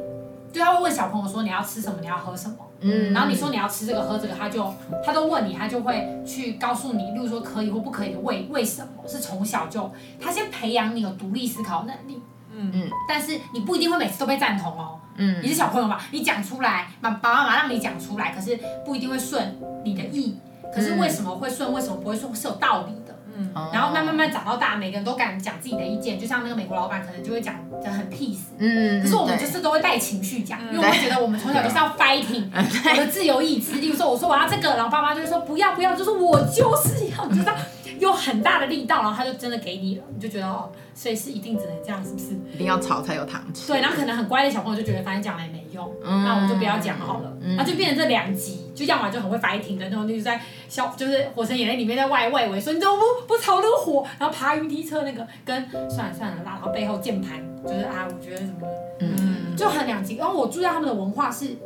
[0.53, 4.73] 就他会问小朋友说，你要吃什么，你要喝什么，嗯，然后你说你要吃这个喝这个，他就
[5.05, 12.23] 他都问你，他就会去告诉你，例如说可以或不可以的为为什么，是从小就他先培养你有独立思考能力，
[12.55, 20.37] 嗯嗯，但是你不一定会每次都被赞同哦，嗯，你是小朋友嘛，你讲出来，爸爸妈妈让你讲出来，可是不一定会顺你的意。
[20.75, 21.71] 可是为什么会顺？
[21.71, 22.35] 为什么不会顺？
[22.35, 23.02] 是有道理的。
[23.37, 26.19] 嗯，然后慢慢慢长到大，每个人都敢讲自己的意见。
[26.19, 28.41] 就像那个美国老板，可能就会讲的很 peace。
[28.59, 33.73] 嗯，可是我们就是都会带情绪讲，因为我会觉得我们从小就是要 fighting，我的自由意志。
[33.75, 37.55] 例如说，我说我要这个，然后爸妈就会说不要不要，就是我就是要，你知道。
[38.03, 42.35] 用很大的力道，然后他就真的给你了，你就觉得哦，所以是一定只能这样，是不是？
[42.53, 43.69] 一定要吵才有糖吃。
[43.69, 58.67] 对，然后可能很乖的小朋友就觉得反正讲了也没用，嗯、那我们就不要讲好了，那、嗯、就变成这两极，就要么就很会 fighting 的那种，就是在小就是《火神眼泪》里面在外外围说你怎么不不炒那个火，然后爬云梯车那个跟算了算了啦，然后背后键盘就是啊，我觉得什么，
[58.99, 60.17] 嗯，就很两极。
[60.17, 61.57] 然后我注意到他们的文化是，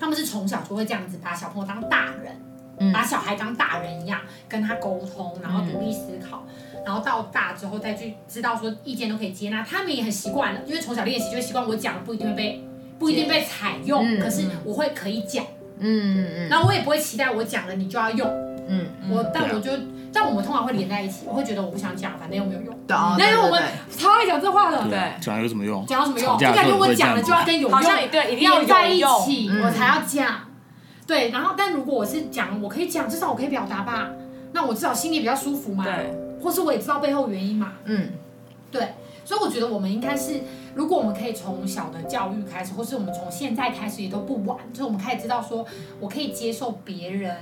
[0.00, 2.36] 他们是从小就会这样子把小朋友当大人。
[2.92, 12.64] 把小孩当大人一样跟他沟通，然后独立思考，嗯、然后到大之后再去知道说意见都可以接纳，他们也很习惯了，因为从小练习就会习惯我讲的不一定会被
[12.98, 15.44] 不一定被采用，嗯、可是我会可以讲，
[15.78, 18.28] 嗯嗯嗯，然后我也不会期待我讲了你就要用，
[18.68, 19.70] 嗯，我但我就
[20.12, 22.74] 但我们通常会连在一起，我会觉得我不想讲，反正又没有用，
[23.18, 23.62] 对，因为我们
[23.96, 25.84] 超爱讲这话的，对，讲有什么用？
[25.86, 26.38] 讲有什么用？
[26.38, 30.47] 就感觉我讲了就要跟有用，好像对，一定要在一起，我才要讲。
[31.08, 34.10] 对，然后但如果我是讲，我可以讲，至少我可以表达吧，
[34.52, 35.82] 那我至少心里比较舒服嘛。
[35.82, 37.72] 对，或是我也知道背后原因嘛。
[37.86, 38.10] 嗯，
[38.70, 38.88] 对，
[39.24, 40.38] 所以我觉得我们应该是，
[40.74, 45.64] 如果我们可以从小的教育开始，或是我们从现在开始也都不晚，就是我们可以知道说，
[45.98, 47.34] 我可以接受别人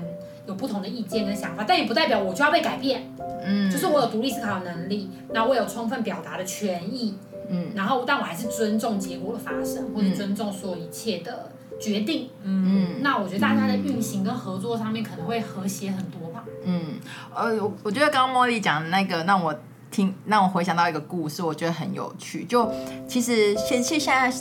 [0.46, 3.12] 有不同的意见跟想法，但也不代表我就要被改变。
[3.44, 7.16] 嗯，就是我有独立思考的能力，那我有充分表达的权益。
[7.48, 11.50] 嗯，然后但我还是尊重结果的发生，或者尊重所有一切的。
[11.78, 16.42] 决定，嗯，那我觉得大家的运行跟合作上面可能会和谐很多吧。
[16.64, 16.94] 嗯，
[17.34, 19.54] 呃，我我觉得刚刚茉莉讲的那个让我
[19.90, 22.44] 听，让我回想到一个故事，我觉得很有趣。
[22.44, 22.72] 就
[23.06, 24.32] 其实现现现在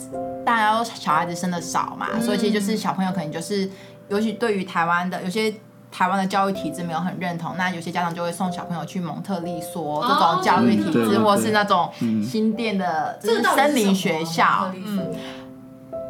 [0.45, 3.69] 大家都小孩子生的少嘛，嗯、所以其实就是小朋友可能就是，
[4.07, 5.53] 尤其对于台湾的有些
[5.91, 11.91] 台湾的教育体制没有很认同，那有些家长就会送小朋友去蒙特利梭这种教育体制，或是那种
[12.23, 14.71] 新店的就是森林学校。
[14.73, 15.13] 嗯。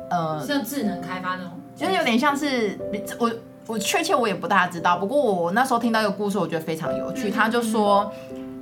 [0.09, 2.77] 呃，像智能开发那种，就是有点像是
[3.19, 3.31] 我
[3.67, 7.31] 我确切我也不大知道，不过我那时候听到一个故事，我觉得非常有趣。
[7.31, 8.11] 他就说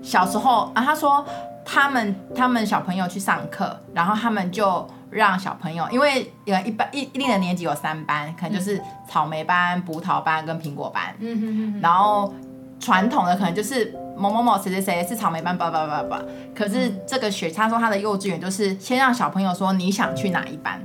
[0.01, 1.25] 小时候啊，他说
[1.65, 11.13] 他们他们小朋友去上课，然后他们就让小朋友，因为有一般一一定的年级有三班，可能就是草莓班、葡萄班跟苹果班。
[11.19, 11.81] 嗯哼哼。
[11.81, 12.33] 然后
[12.79, 16.21] 传统的可能就是某某某谁谁谁是草莓班，叭叭叭叭。
[16.55, 20.81] 可是这个学他说他的幼稚园就是先让小朋友说你想去哪一班。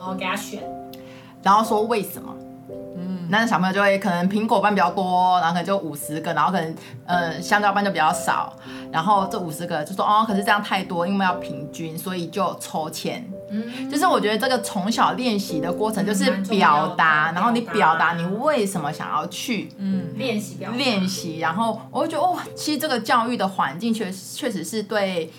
[0.00, 0.62] 然后给他选，
[1.42, 2.34] 然后说为什么？
[3.28, 6.74] 那小朋友就会可能苹果班比较多，然后可能就五十个，然后可能
[7.06, 8.56] 呃香蕉班就比较少，
[8.90, 13.24] 然后这五十个就说哦，可是这样太多，因为要平均，所以就抽签。
[13.52, 25.30] 嗯，就是我觉得这个从小练习的过程就是表达，然后你表达你为什么想要去，嗯，练习练习，然后我会觉得哦，其实这个教育的环境确确实是对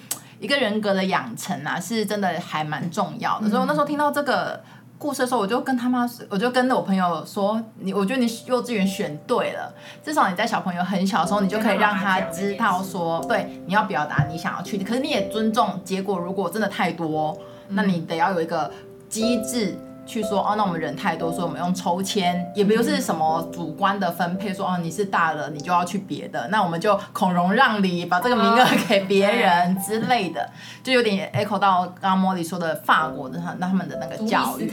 [0.42, 3.48] 一个人格的养成啊，是真的还蛮重要的。
[3.48, 4.62] 所以我那时候听到这个。
[5.02, 9.74] 故事的时候，我就跟他妈，我就跟我朋友说，你，我觉得你幼稚园选对了，
[10.04, 16.20] 至少你在小朋友很小的时候，你就可以让他知道说，对，你要表达你想要去的，可是你也尊重结果。
[16.20, 17.36] 如果真的太多，
[17.70, 18.72] 那你得要有一个
[19.10, 19.76] 机制。
[20.12, 30.50] 去说哦，那我们人太多，所以我们用抽签，也不是什么主观的分配，说哦你是大了，你就要去别的，那我们就孔融让梨，把这个名额 给别人之类的，
[30.84, 34.70] 就有点 echo 到刚刚茉莉说的法国的他他们的那个教育，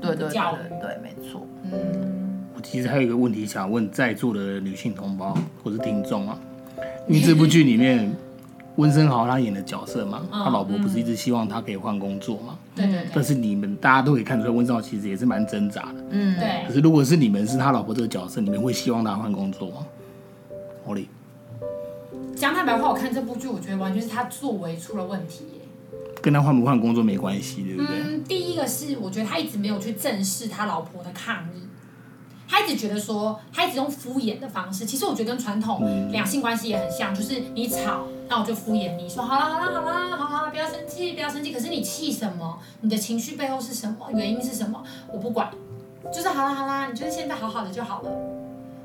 [0.00, 1.46] 对对对对，对，没错。
[1.64, 6.38] 嗯，我其实还有一个问题想问在座的女性同胞或是听众啊，
[7.06, 8.10] 因为这部剧里面。
[8.78, 12.56] 温昇豪他演的角色嘛，他老婆不是一直希望他可以换工作嘛？
[12.78, 13.10] 对对对。
[13.14, 16.04] 但是你们大家都可以看出来，温昇豪其实也是蛮挣扎的。
[16.10, 16.66] 嗯，对。
[16.66, 19.86] 可是如果是你们是他老婆这个角色，你们会希望他换工作吗？
[20.86, 21.08] 茉莉。
[22.36, 25.60] 讲坦白话，我看这部剧，我觉得完全是他作为出了问题耶。
[26.22, 27.96] 跟他换不换工作没关系，对不对？
[28.00, 31.62] 嗯，第一个是我觉得他一直没有去正视他老婆的抗议。
[32.50, 34.86] 他一直觉得说，他一直用敷衍的方式。
[34.86, 41.52] 其实我觉得跟传统两性关系也很像，就是你吵，那我就敷衍你说，好啦好啦好啦，好啦不要生气不要生气。
[41.52, 42.58] 可是你气什么？
[42.82, 44.08] 你的情绪背后是什么？
[44.12, 44.82] 原因是什么？
[45.10, 45.50] 我不管，
[46.12, 48.10] 就是好啦好啦，你就是现在好好的就好了。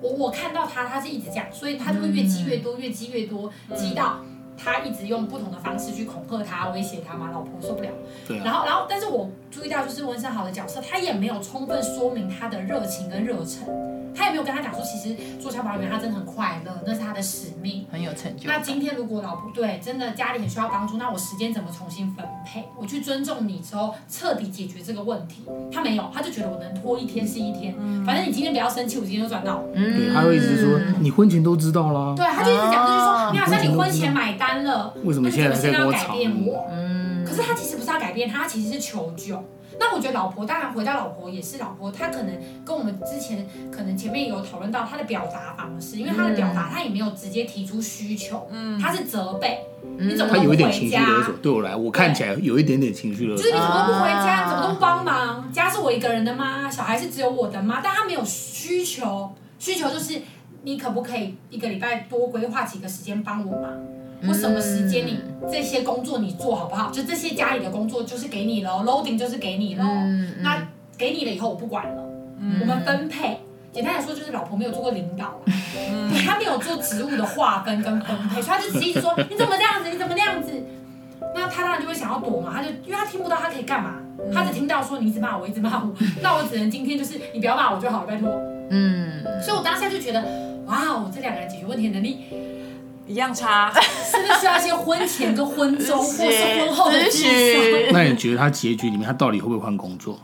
[0.02, 4.18] 我我看到他，他是一直这样，所以他就会越积越多，越积越多，积到。
[4.56, 7.90] 他一直用不同的方式去恐吓他、威胁他嘛，老婆受不了。
[8.28, 8.44] 对啊。
[8.46, 13.68] 然后，然后，但是我注意到，就是温山豪的角色，他也没有充分说明他的热情跟热忱。
[14.16, 18.48] 他也没有跟他讲说，其实做消防员他真的很快乐，那是他的使命，很有成就。
[18.48, 22.64] 那今天如果老婆对真的家里很需要帮助，那我时间怎么重新分配？
[22.80, 25.44] 我去尊重你之后，彻底解决这个问题。
[25.72, 29.64] 他没有，他就觉得我能拖一天是一天，嗯、反正你今天不要生气，我今天就赚到。
[29.74, 32.14] 嗯，对，他会一直说你婚前都知道啦。
[32.16, 36.68] 对，他就一直讲，就是说你好像你婚前买单了，为什么现在在跟我改变我？
[36.72, 39.44] 嗯，可是他其实不是要改变他，他其实是求救。
[39.80, 50.54] 那我觉得老婆当然回到老婆也是老婆，她可能跟我们之前可能前面有讨论到她的表达方式，因为她的表达她也没有直接提出需求，嗯，她是责备，嗯、你怎么都不回家？
[50.54, 55.52] 他有一点情绪勒索，对我来，我看起来有一点点情绪勒索，就是你怎么都不回家，你怎么都不帮忙？
[55.52, 56.70] 家是我一个人的吗？
[56.70, 57.82] 小孩是只有我的吗？
[57.84, 60.22] 但她没有需求，需求就是
[60.64, 63.72] 你可不可以一个礼拜多规划几个时间帮我忙？
[64.28, 65.20] 或什么时间你
[65.52, 66.92] 这些工作你做好不好？
[66.92, 69.84] 就这些家里的工作就是给你了，loading 就是给你了。
[69.86, 72.04] 嗯、那给你了以后我不管了，
[72.40, 73.40] 嗯、我们分配。
[73.72, 75.40] 简单来说就是老婆没有做过领导，
[75.90, 80.52] 嗯、 他没有做职务的划分跟分配，所以他就只一直说你怎么这样子，你怎么那样子。
[81.34, 83.96] 那他当然就会想要躲嘛，他就因为他听不到他可以干嘛，
[84.32, 88.30] 他只听到说你一直骂我，一直骂我，那我只能今天就是你不要骂我就好了，拜托。
[88.70, 90.22] 嗯，所以我当下就觉得
[90.68, 92.26] 哇，我这两个人解决问题的能力。
[93.14, 97.94] 一样差，是不是需要一些婚前跟婚中或是婚后的咨询？
[97.94, 100.20] 那你觉得他结局里面他到底会不会换工作？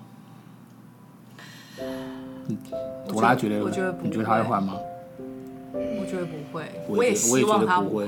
[3.07, 4.73] 朵拉觉得，我觉得，你觉得他会换吗？
[5.71, 8.07] 我觉得不会，我也希望他不会。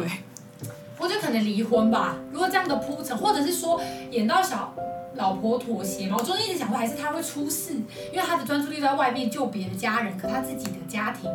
[0.98, 2.16] 我觉得可能离婚吧。
[2.32, 4.74] 如果这样的铺陈，或者是说演到小
[5.14, 7.74] 老婆妥协嘛，我中间一直想说，还是他会出事，
[8.12, 11.30] 因为他的专注力在外面救别的家人，可他自己的家庭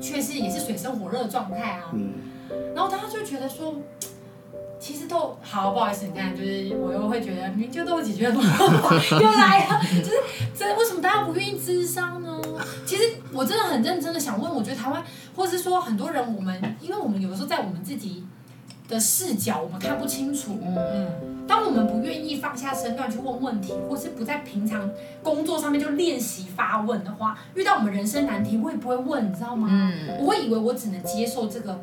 [0.00, 1.90] 却是也是水深火热的状态啊。
[1.92, 2.14] 嗯。
[2.74, 3.74] 然后大家就觉得说，
[4.78, 10.16] 其实都好，不好意思，你看，就是我又会觉得，明明就都有解决的方法， 又来了，就是
[10.54, 12.40] 这为什么大家不愿意智商呢？
[12.86, 15.02] 其实我真的很认真的想问，我觉得台湾，
[15.36, 18.24] 或者是说很多人，我们因为我们有的时候在我们自己
[18.88, 21.29] 的视角，我们看不清楚，嗯嗯。
[21.50, 24.88] 当我们不愿意放下身段去问问题，或是不在平常
[25.20, 29.66] 工作上面就练习发问的话，遇到我们人生难题，我也不会问，你知道吗？
[29.68, 31.80] 嗯，我会以为我只能接受这个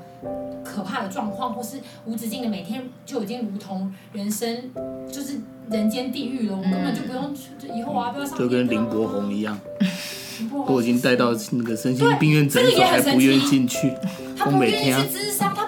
[0.64, 4.72] 可怕的状况，或是无止境的每天就已经如同人生
[5.12, 5.38] 就是
[5.70, 8.40] 人间地狱了，我根本就不用就以后我要不要上？
[8.40, 9.60] 就跟林柏宏一样，
[10.66, 13.94] 我已经带到那个身心病院诊所，还不愿意进去，
[14.38, 15.66] 他不愿意去咨商，他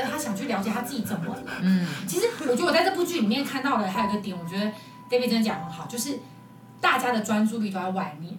[0.00, 1.42] 得他想去了解他自己怎么了。
[1.62, 4.66] 嗯，其实我觉得我在这部剧里面看到的还有一个点，我觉得
[5.10, 6.18] David 真的讲很好，就是
[6.80, 8.34] 大家的专注力都在外面。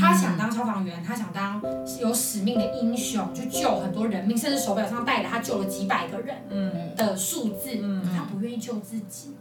[0.00, 1.62] 他想当消防员，他想当
[2.00, 7.68] 有使命的英雄，去救很多人命，甚至手表上带着他救了几百个人的数字。
[7.82, 9.34] 嗯，他不愿意救自己，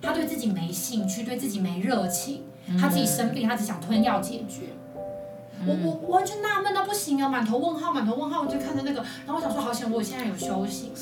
[0.00, 2.44] 他对自己没兴趣，对自己没热情。
[2.80, 4.72] 他自己生病，他只想吞药解决。
[5.66, 10.92] 我我我完全纳闷到不行啊，满头问号，满头问号，我就看着那个，然后我想说，好险我现在有修行。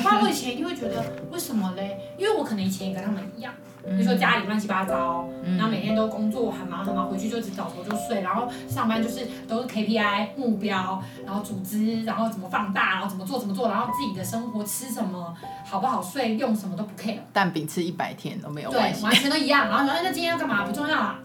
[0.00, 1.98] 不然我以前一定会觉得，为什么嘞？
[2.18, 3.52] 因为我可能以前也跟他们一样，
[3.84, 15.34] 比如说家里乱七八糟，然后每天都工作很忙很忙，回去就只倒头就睡，然后上班就是都是 KPI 目标，然后组织，然后怎么放大，然后怎么做怎么做，然后自己的生活吃什么，
[15.64, 17.18] 好不好睡，用什么都不 care。
[17.32, 19.00] 蛋饼吃一百天都没有关系。
[19.00, 19.68] 对，完全都一样。
[19.68, 20.64] 然后说，哎，那今天要干嘛？
[20.64, 21.18] 不重要啊。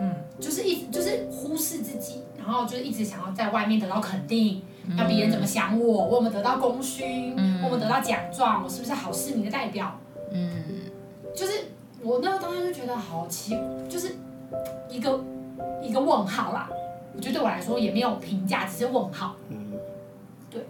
[0.00, 4.62] 嗯，就是一直就是忽视自己，然后就是一直想要在外面得到肯定，
[4.96, 9.98] 要别人怎么想我，我有没有得到功勋，我有没有得到奖状，我是不是好市民的代表？
[10.30, 10.64] 嗯，
[11.34, 11.52] 就是
[12.02, 14.14] 我那个当时就觉得好奇，就是
[14.88, 15.20] 一个
[15.82, 16.70] 一个问号啦。
[17.16, 19.34] 我觉得对我来说也没有评价，只是问号。
[19.48, 19.72] 嗯，
[20.48, 20.62] 对。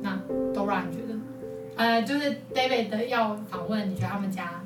[0.00, 0.10] 那
[0.54, 1.18] Dora 你觉得？
[1.76, 4.62] 呃，就是 David 的要访问，你觉得他们家？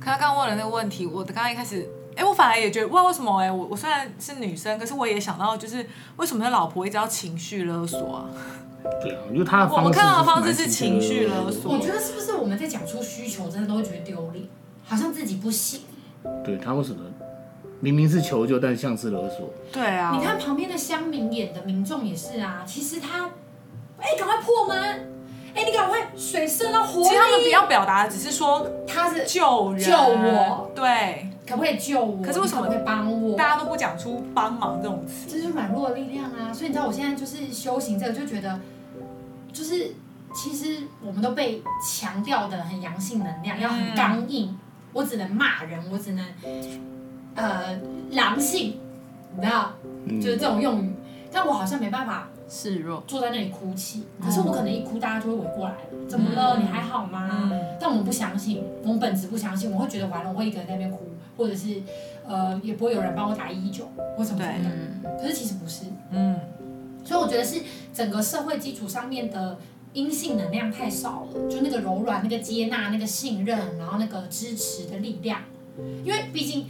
[0.00, 1.86] 可他刚问了那个问题，我刚刚一开始。
[2.18, 3.38] 哎，我反而也觉得，哇，为什么？
[3.40, 8.26] 哎，我我虽然是女生，可是我也想到，就是为什么他老婆一直要情绪勒索啊？
[9.00, 11.72] 对啊，因为他的方式，我看到的方式是情绪勒索。
[11.72, 14.44] 我觉得是不是我们在讲出需求，真的都会觉得丢脸，
[14.84, 15.82] 好像自己不行。
[16.44, 17.00] 对，他为什么
[17.80, 19.48] 明明是求救，但像是勒索？
[19.72, 23.26] 对啊，你看旁边的乡民演的民众也是啊，其实他，
[24.00, 25.14] 哎，赶快破门。
[25.54, 27.08] 哎，你赶快水射到火里！
[27.08, 32.22] 其实他们比较表达的只是说他是救人，救我，对，可不可以救我？
[32.22, 33.34] 可是为什么会帮我？
[33.36, 36.52] 大家都不讲出帮忙这种词，这就是软弱的力量啊！
[36.52, 38.60] 所以你知道我现在就是修行这个，就觉得
[39.52, 39.92] 就是
[40.34, 44.50] 其实我们都被强调的很阳性能量，要很刚硬。
[44.50, 44.58] 嗯、
[44.92, 46.24] 我只能骂人，我只能
[47.34, 47.78] 呃
[48.10, 48.78] 狼性，
[49.34, 49.72] 你知道，
[50.06, 50.92] 就是这种用语，
[51.32, 52.28] 但我好像没办法。
[52.50, 54.06] 示弱，坐在那里哭泣。
[54.24, 56.08] 可是我可能一哭，大家就会围过来了。
[56.08, 56.56] 怎么了？
[56.56, 57.52] 你还好吗？
[57.78, 59.70] 但我们不相信，我们本质不相信。
[59.70, 61.07] 我会觉得完了，我会一个人在那边哭，
[61.38, 61.80] 或者是
[62.26, 64.70] 呃，也不会有人帮我打一一九或什么什么
[65.02, 65.18] 的。
[65.18, 65.84] 可是其实不是。
[66.10, 66.38] 嗯。
[67.02, 67.62] 所以我觉得是
[67.94, 69.56] 整个社会基础上面的
[69.94, 75.40] 阴性能量太少了，就那个柔软、那个接纳、那个信任，然后那个支持的力量。
[76.04, 76.66] 因为毕竟。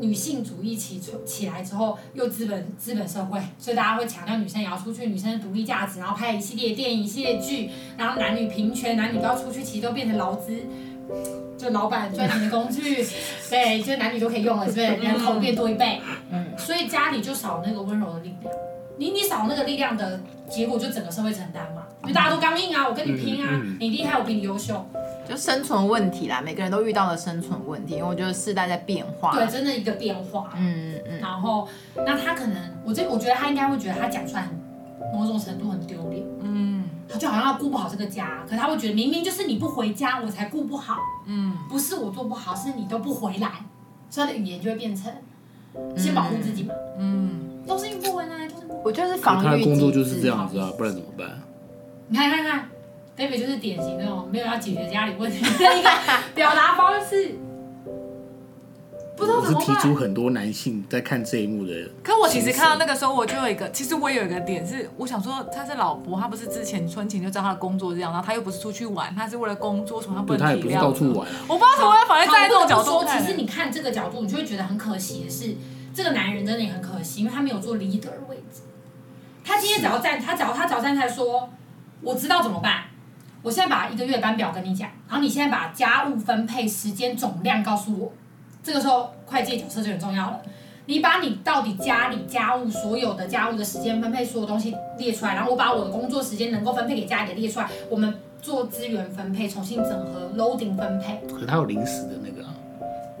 [0.00, 10.52] 女性主义起起来之后，又资本资本社会，所以大家会强调女生也要出去，女生的独立价值，然后拍一系列电影、一系列剧，然后男女平权，男女都要出去，其实都变成劳资，
[11.56, 13.04] 就老板赚钱的工具，
[13.50, 14.86] 对，就男女都可以用了，是不是？
[14.86, 16.00] 人口变多一倍，
[16.30, 18.54] 嗯，所以家里就少那个温柔的力量，
[18.98, 24.84] 你你少那个力量的结果，就整个社会承担嘛，因为大家都刚硬啊，我跟你拼啊，你厉害，我比你优秀。
[25.26, 29.32] 就生存问题啦，每个人都遇到了生存问题，因为我觉得世代在变化。
[29.34, 30.52] 对，真的一个变化。
[30.54, 31.18] 嗯嗯。
[31.18, 34.54] 然后，那他可能，我这我觉得他应该会觉得他讲出来很
[35.18, 36.22] 某种程度很丢脸。
[36.42, 36.83] 嗯。
[37.08, 40.96] 他就好像要顾不好这个家，可是他会觉得明明就是你不回家，我才顾不好。
[41.26, 41.56] 嗯。
[41.68, 43.50] 不是我做不好，是你都不回来，
[44.10, 45.12] 所以他的语言就会变成
[45.96, 46.74] 先保护自己嘛。
[46.98, 47.62] 嗯。
[47.66, 48.66] 都是不回来，都是。
[48.84, 49.44] 我就是防御。
[49.44, 51.42] 他的工作就是这样子啊，不然怎么办？
[52.08, 52.68] 你看看看。
[53.16, 55.88] David 就是典型那种没有要解决家里问题的一个
[56.34, 57.38] 表达方式，
[59.16, 59.68] 不知道怎么办。
[59.68, 61.72] 我是提出很多男性在看这一幕的。
[62.02, 70.46] 可我其实看到那个时候，我就有一个，其实我有一个点是，我想说他是老婆，他不是之前春晴就知道他的工作这样，然后他又不是出去玩，他是为了工作，什么他不能体谅。
[70.46, 71.28] 他也不是到处玩。
[71.48, 73.04] 我不知道怎么会反而在这种角度说。
[73.04, 75.56] 其实你看这个角度，你就会觉得很可惜的是，
[75.94, 78.62] 这个男人真的也很可惜，因为他没有做 leader 的位置。
[79.44, 81.50] 他今天只要站，他只要他只要站出来说，
[82.00, 82.84] 我知道怎么办。
[83.42, 88.12] 我现在把一个月班表跟你讲，然后你现在把家务分配时间总量告诉我，
[88.64, 90.40] 这个时候会计角色就很重要了。
[90.86, 101.20] 你把你到底家里家务所有的家务的时间分配所有东西列出来，然后我把我的工作时间能够分配给家里的列出来，我们做资源分配，重新整合 loading 分配。
[101.32, 102.54] 可是他有临时的那个啊？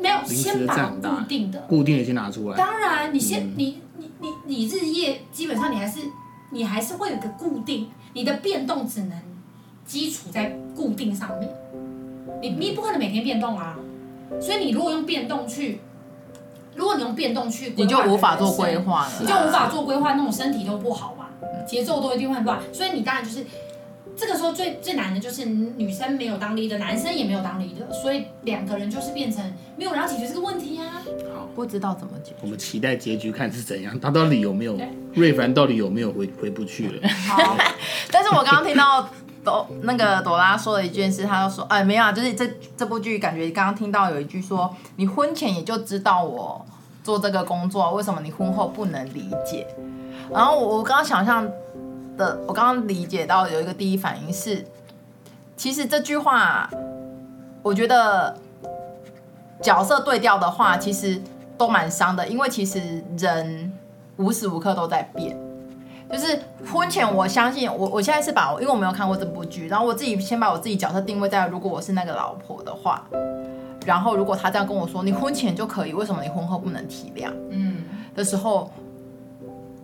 [0.00, 2.56] 没有，先把固定的固定的先拿出来。
[2.56, 6.00] 当然，你先、嗯、你你你你日夜基本上你还是
[6.50, 9.12] 你还是会有个固定，你的变动只能。
[9.86, 11.50] 基础在固定上面，
[12.40, 13.76] 你你不可能每天变动啊，
[14.40, 15.80] 所以你如果用变动去，
[16.74, 21.26] 如果你用变动去，你就无法做规划了，你就无法做规划，那种身体都不好嘛，
[21.66, 23.46] 节奏都一定会乱，所以你当然就是
[24.16, 29.42] 这个时候最最难的就是女生没有当 leader，男生也没有当 leader，所以两个人就是变成
[29.76, 31.02] 没有人要解决这个问题啊。
[31.34, 32.36] 好，不知道怎么解决。
[32.42, 34.78] 我们期待结局看是怎样，他到底有没有
[35.14, 37.08] 瑞凡到底有没有回回不去了？
[37.28, 37.56] 好，
[38.10, 39.08] 但是我刚刚听到。
[39.44, 46.64] 朵那个朵拉说了一件事，他就说，哎，没有啊，就是这这部剧感觉刚刚听到有一句说，你婚前也就知道我
[47.02, 49.66] 做这个工作，为什么你婚后不能理解？
[50.32, 51.46] 然后我我刚刚想象
[52.16, 54.66] 的，我刚刚理解到有一个第一反应是，
[55.56, 56.70] 其实这句话，
[57.62, 58.34] 我觉得
[59.60, 61.20] 角色对调的话，其实
[61.58, 63.70] 都蛮伤的，因为其实人
[64.16, 65.38] 无时无刻都在变。
[66.10, 66.38] 就是
[66.72, 73.04] 婚前，我相信我，我现在是把，因为我没有看过这部剧，然后我自己先把我自己角色定位在，如果我是那个老婆的话，
[73.84, 77.30] 然后如果他这样跟我说，你婚前就可以，为什么你婚后不能体谅？
[77.50, 77.84] 嗯，
[78.14, 78.70] 的时候，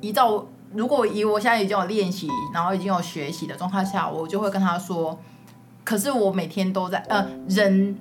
[0.00, 5.18] 依照如果以我现在已经有练习，然后已经有学习的状态下，我就会跟他说，
[5.82, 7.98] 可是我每天都在，呃，人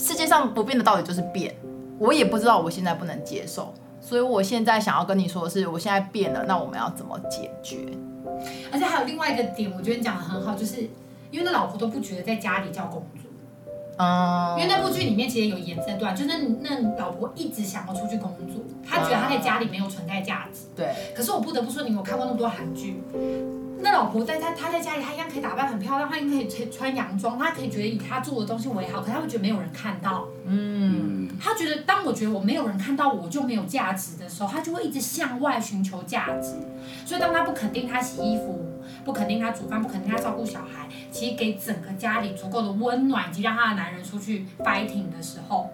[0.00, 1.54] 世界上不变的道理就是变，
[1.98, 3.72] 我也不知道我现在不能接受。
[4.06, 7.78] 所以我现在想要跟你说的是，我现在变了，那我们要怎么解决？
[8.70, 10.82] 而且还有另外一个点，我觉得你讲的很好，就是
[11.32, 13.28] 因为那老婆都不觉得在家里叫工作，
[13.98, 20.66] 嗯，因为那部剧里面其实有演这段，就那那老婆一直想要出去工作，她觉得她在家里没有存在价值。
[20.76, 20.94] 对。
[21.12, 23.02] 可是我不得不说，你有看过那么多韩剧，
[23.78, 30.26] 那老婆在她她在家里，她一样可以打扮很漂亮，她一样可以穿穿洋装，她可以觉得以她做的东西为好，可她会觉得没有人看到。
[30.46, 31.28] 嗯。
[31.38, 36.54] 她觉得，当我觉得我没有人看到我就没有价值的时候，她就会一直向外寻求价值。
[37.04, 38.64] 所以，当她不肯定她洗衣服，
[39.04, 45.68] 不肯定她煮饭，不肯定她照顾小孩，其实给整个家里足够的温暖，以及让她的男人出去 fighting 的时候，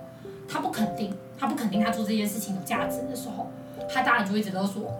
[0.48, 3.50] 她不肯定，她不肯定她做这件事情有价值的时候，
[3.88, 4.92] 她当然就会一直勒索，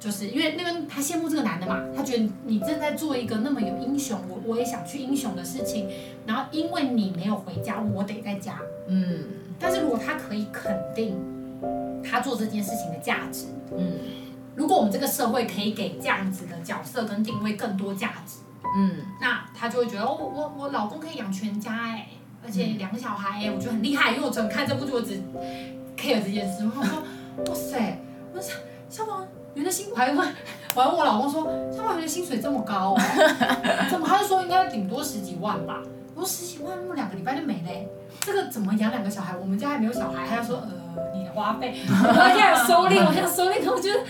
[0.00, 5.88] 就是因为那个他羡慕这个男的嘛，他觉得你正在做一个那么有英雄，我我也想去英雄的事情，
[6.26, 9.24] 然后因为你没有回家，我得在家，嗯。
[9.62, 11.14] 但是如果他可以肯定
[12.02, 13.44] 他做这件事情的价值，
[13.76, 13.92] 嗯，
[14.56, 18.38] 如果我们这个社会可以给这样子的角色跟定位更多价值，
[18.74, 22.08] 嗯，那他就会觉得哦，我我老公可以养全家哎，
[22.42, 24.12] 而且两个小孩哎，我觉得很厉害。
[24.12, 25.20] 因为我只看这部剧，我只
[25.94, 26.64] care 这件事。
[26.64, 26.82] 我说
[27.46, 27.98] 哇塞，
[28.34, 28.56] 我想
[28.88, 30.18] 消防员的薪，我还问
[30.74, 31.44] 我还问我老公说，
[31.74, 33.00] 消防员的薪水这么高哦，
[33.90, 35.82] 怎么他就说应该顶多十几万吧？
[36.14, 37.88] 我说十几万，那两个礼拜就没嘞。
[38.20, 39.34] 这个怎么养两个小孩？
[39.36, 40.70] 我们家还没有小孩，还要说呃
[41.14, 43.70] 你的花费，我现在有收敛，我现在收敛。
[43.70, 44.00] 我觉得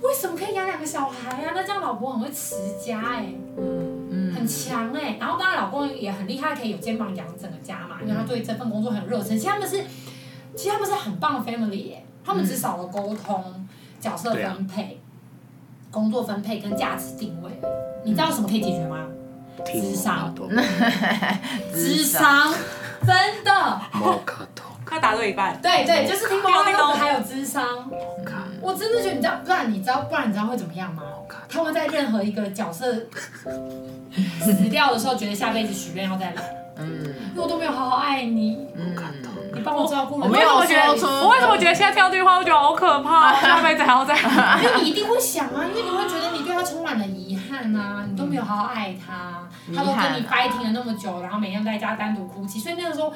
[0.00, 1.52] 为什么可以养两个小孩呀、啊？
[1.54, 5.16] 那这样老婆很会持家哎、欸，嗯嗯，很强哎、欸。
[5.20, 9.36] 然后当然老公也很厉害，可以有肩膀养整个家嘛，因为他对这份工作很热忱。
[9.36, 9.84] 其实他们是，
[10.56, 13.66] 其实他们是很棒的 family 哎、欸，他们只少了沟通、
[14.04, 15.00] 角色分配、
[15.90, 17.50] 工作分配跟价值定位。
[18.04, 19.06] 你知道什么可以解决吗？
[19.64, 20.34] 智商，
[21.72, 22.52] 智商。
[23.06, 23.80] 真的，
[24.84, 25.58] 快答对一半。
[25.62, 27.64] 对对，就是听猫那个还有智商。
[28.60, 31.02] 我真的觉得你知道，不然你知道，不然你知道会怎么样吗？
[31.48, 32.94] 他会在任何一个角色
[34.42, 36.42] 死掉的时候，觉得下辈子许愿要再来。
[36.76, 36.86] 嗯。
[37.30, 38.66] 因为我都没有好好爱你。
[38.76, 38.94] 嗯。
[39.54, 40.26] 你帮我照顾了。
[40.26, 41.06] 我没有说出。
[41.06, 43.34] 我为什么觉得现在听到这句话，我觉得好可怕？
[43.40, 44.60] 下辈子还要再来。
[44.62, 49.40] 因为你一定会想啊，因为你会觉得你对他充满了遗憾啊，你都没有好好爱他。
[49.74, 53.10] 他都跟你 fighting 了那么久，然后每天在家单独哭泣，所以那个时候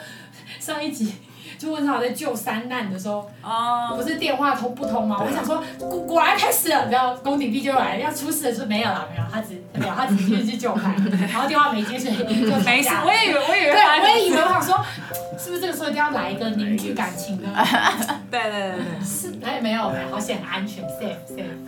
[0.58, 1.14] 上一集
[1.58, 5.18] 就问他在救三难的时候，哦，不是电话通不通吗？
[5.22, 10.94] 我想说果果然开始了，然后宫廷帝就来了，要出事的时候没有了，没有，他只没有，他只是去救他，
[11.30, 12.88] 然后电话没接，所以就没事。
[13.04, 14.82] 我也以为，我以为，对，我也以为，我想说
[15.38, 17.46] 是不是这个时候一定要来一个凝聚感情的？
[18.30, 21.56] 对对对对，是哎没有，好险安全 safe safe。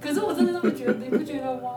[0.00, 1.70] 可是我真的这么觉得，你不觉得吗？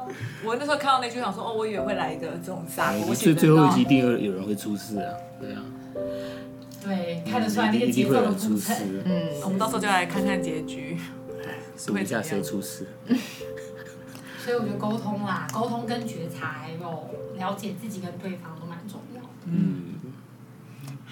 [0.44, 3.16] 我那时候看到那句，想说哦，我以为会来一个这种杀狗血的。
[3.16, 5.62] 最最后一集一定有有人会出事啊，对啊。
[6.84, 8.74] 对，看得出来那个节奏的出事。
[9.06, 10.98] 嗯，我们到时候就来看看结局。
[11.78, 12.88] 数一下谁出事。
[14.44, 18.58] 所以我觉得沟通啦，沟通跟觉察还有了解自己跟对方。
[19.46, 19.86] 嗯。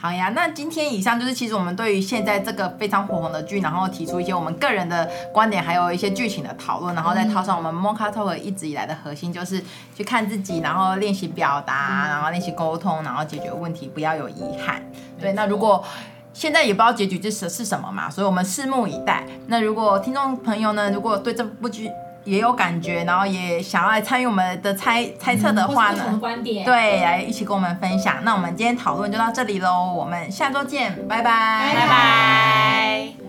[0.02, 9.62] 好呀，那今天以上就是其实我们对于现在这个非常火红的剧，然后提出一些我们个人的观点，还有一些剧情的讨论，然后再套上我们 Mocha Talk 一直以来的核心，就是
[9.94, 14.82] 去看自己，然后练习表达，然后练习沟通，然后解决问题，不要有遗憾。
[15.20, 15.84] 对，那如果
[16.32, 19.26] 现在也不知道结局这是是什么嘛，所以我们拭目以待。
[19.48, 21.92] 那如果听众朋友呢，如果对这部剧，
[22.24, 28.18] 也有感觉，然后也想要来参与我们的猜猜测的话呢，嗯、观点对，来一起跟我们分享。
[28.24, 33.29] 那我们今天讨论就到这里喽，我们下周见，拜拜，拜拜。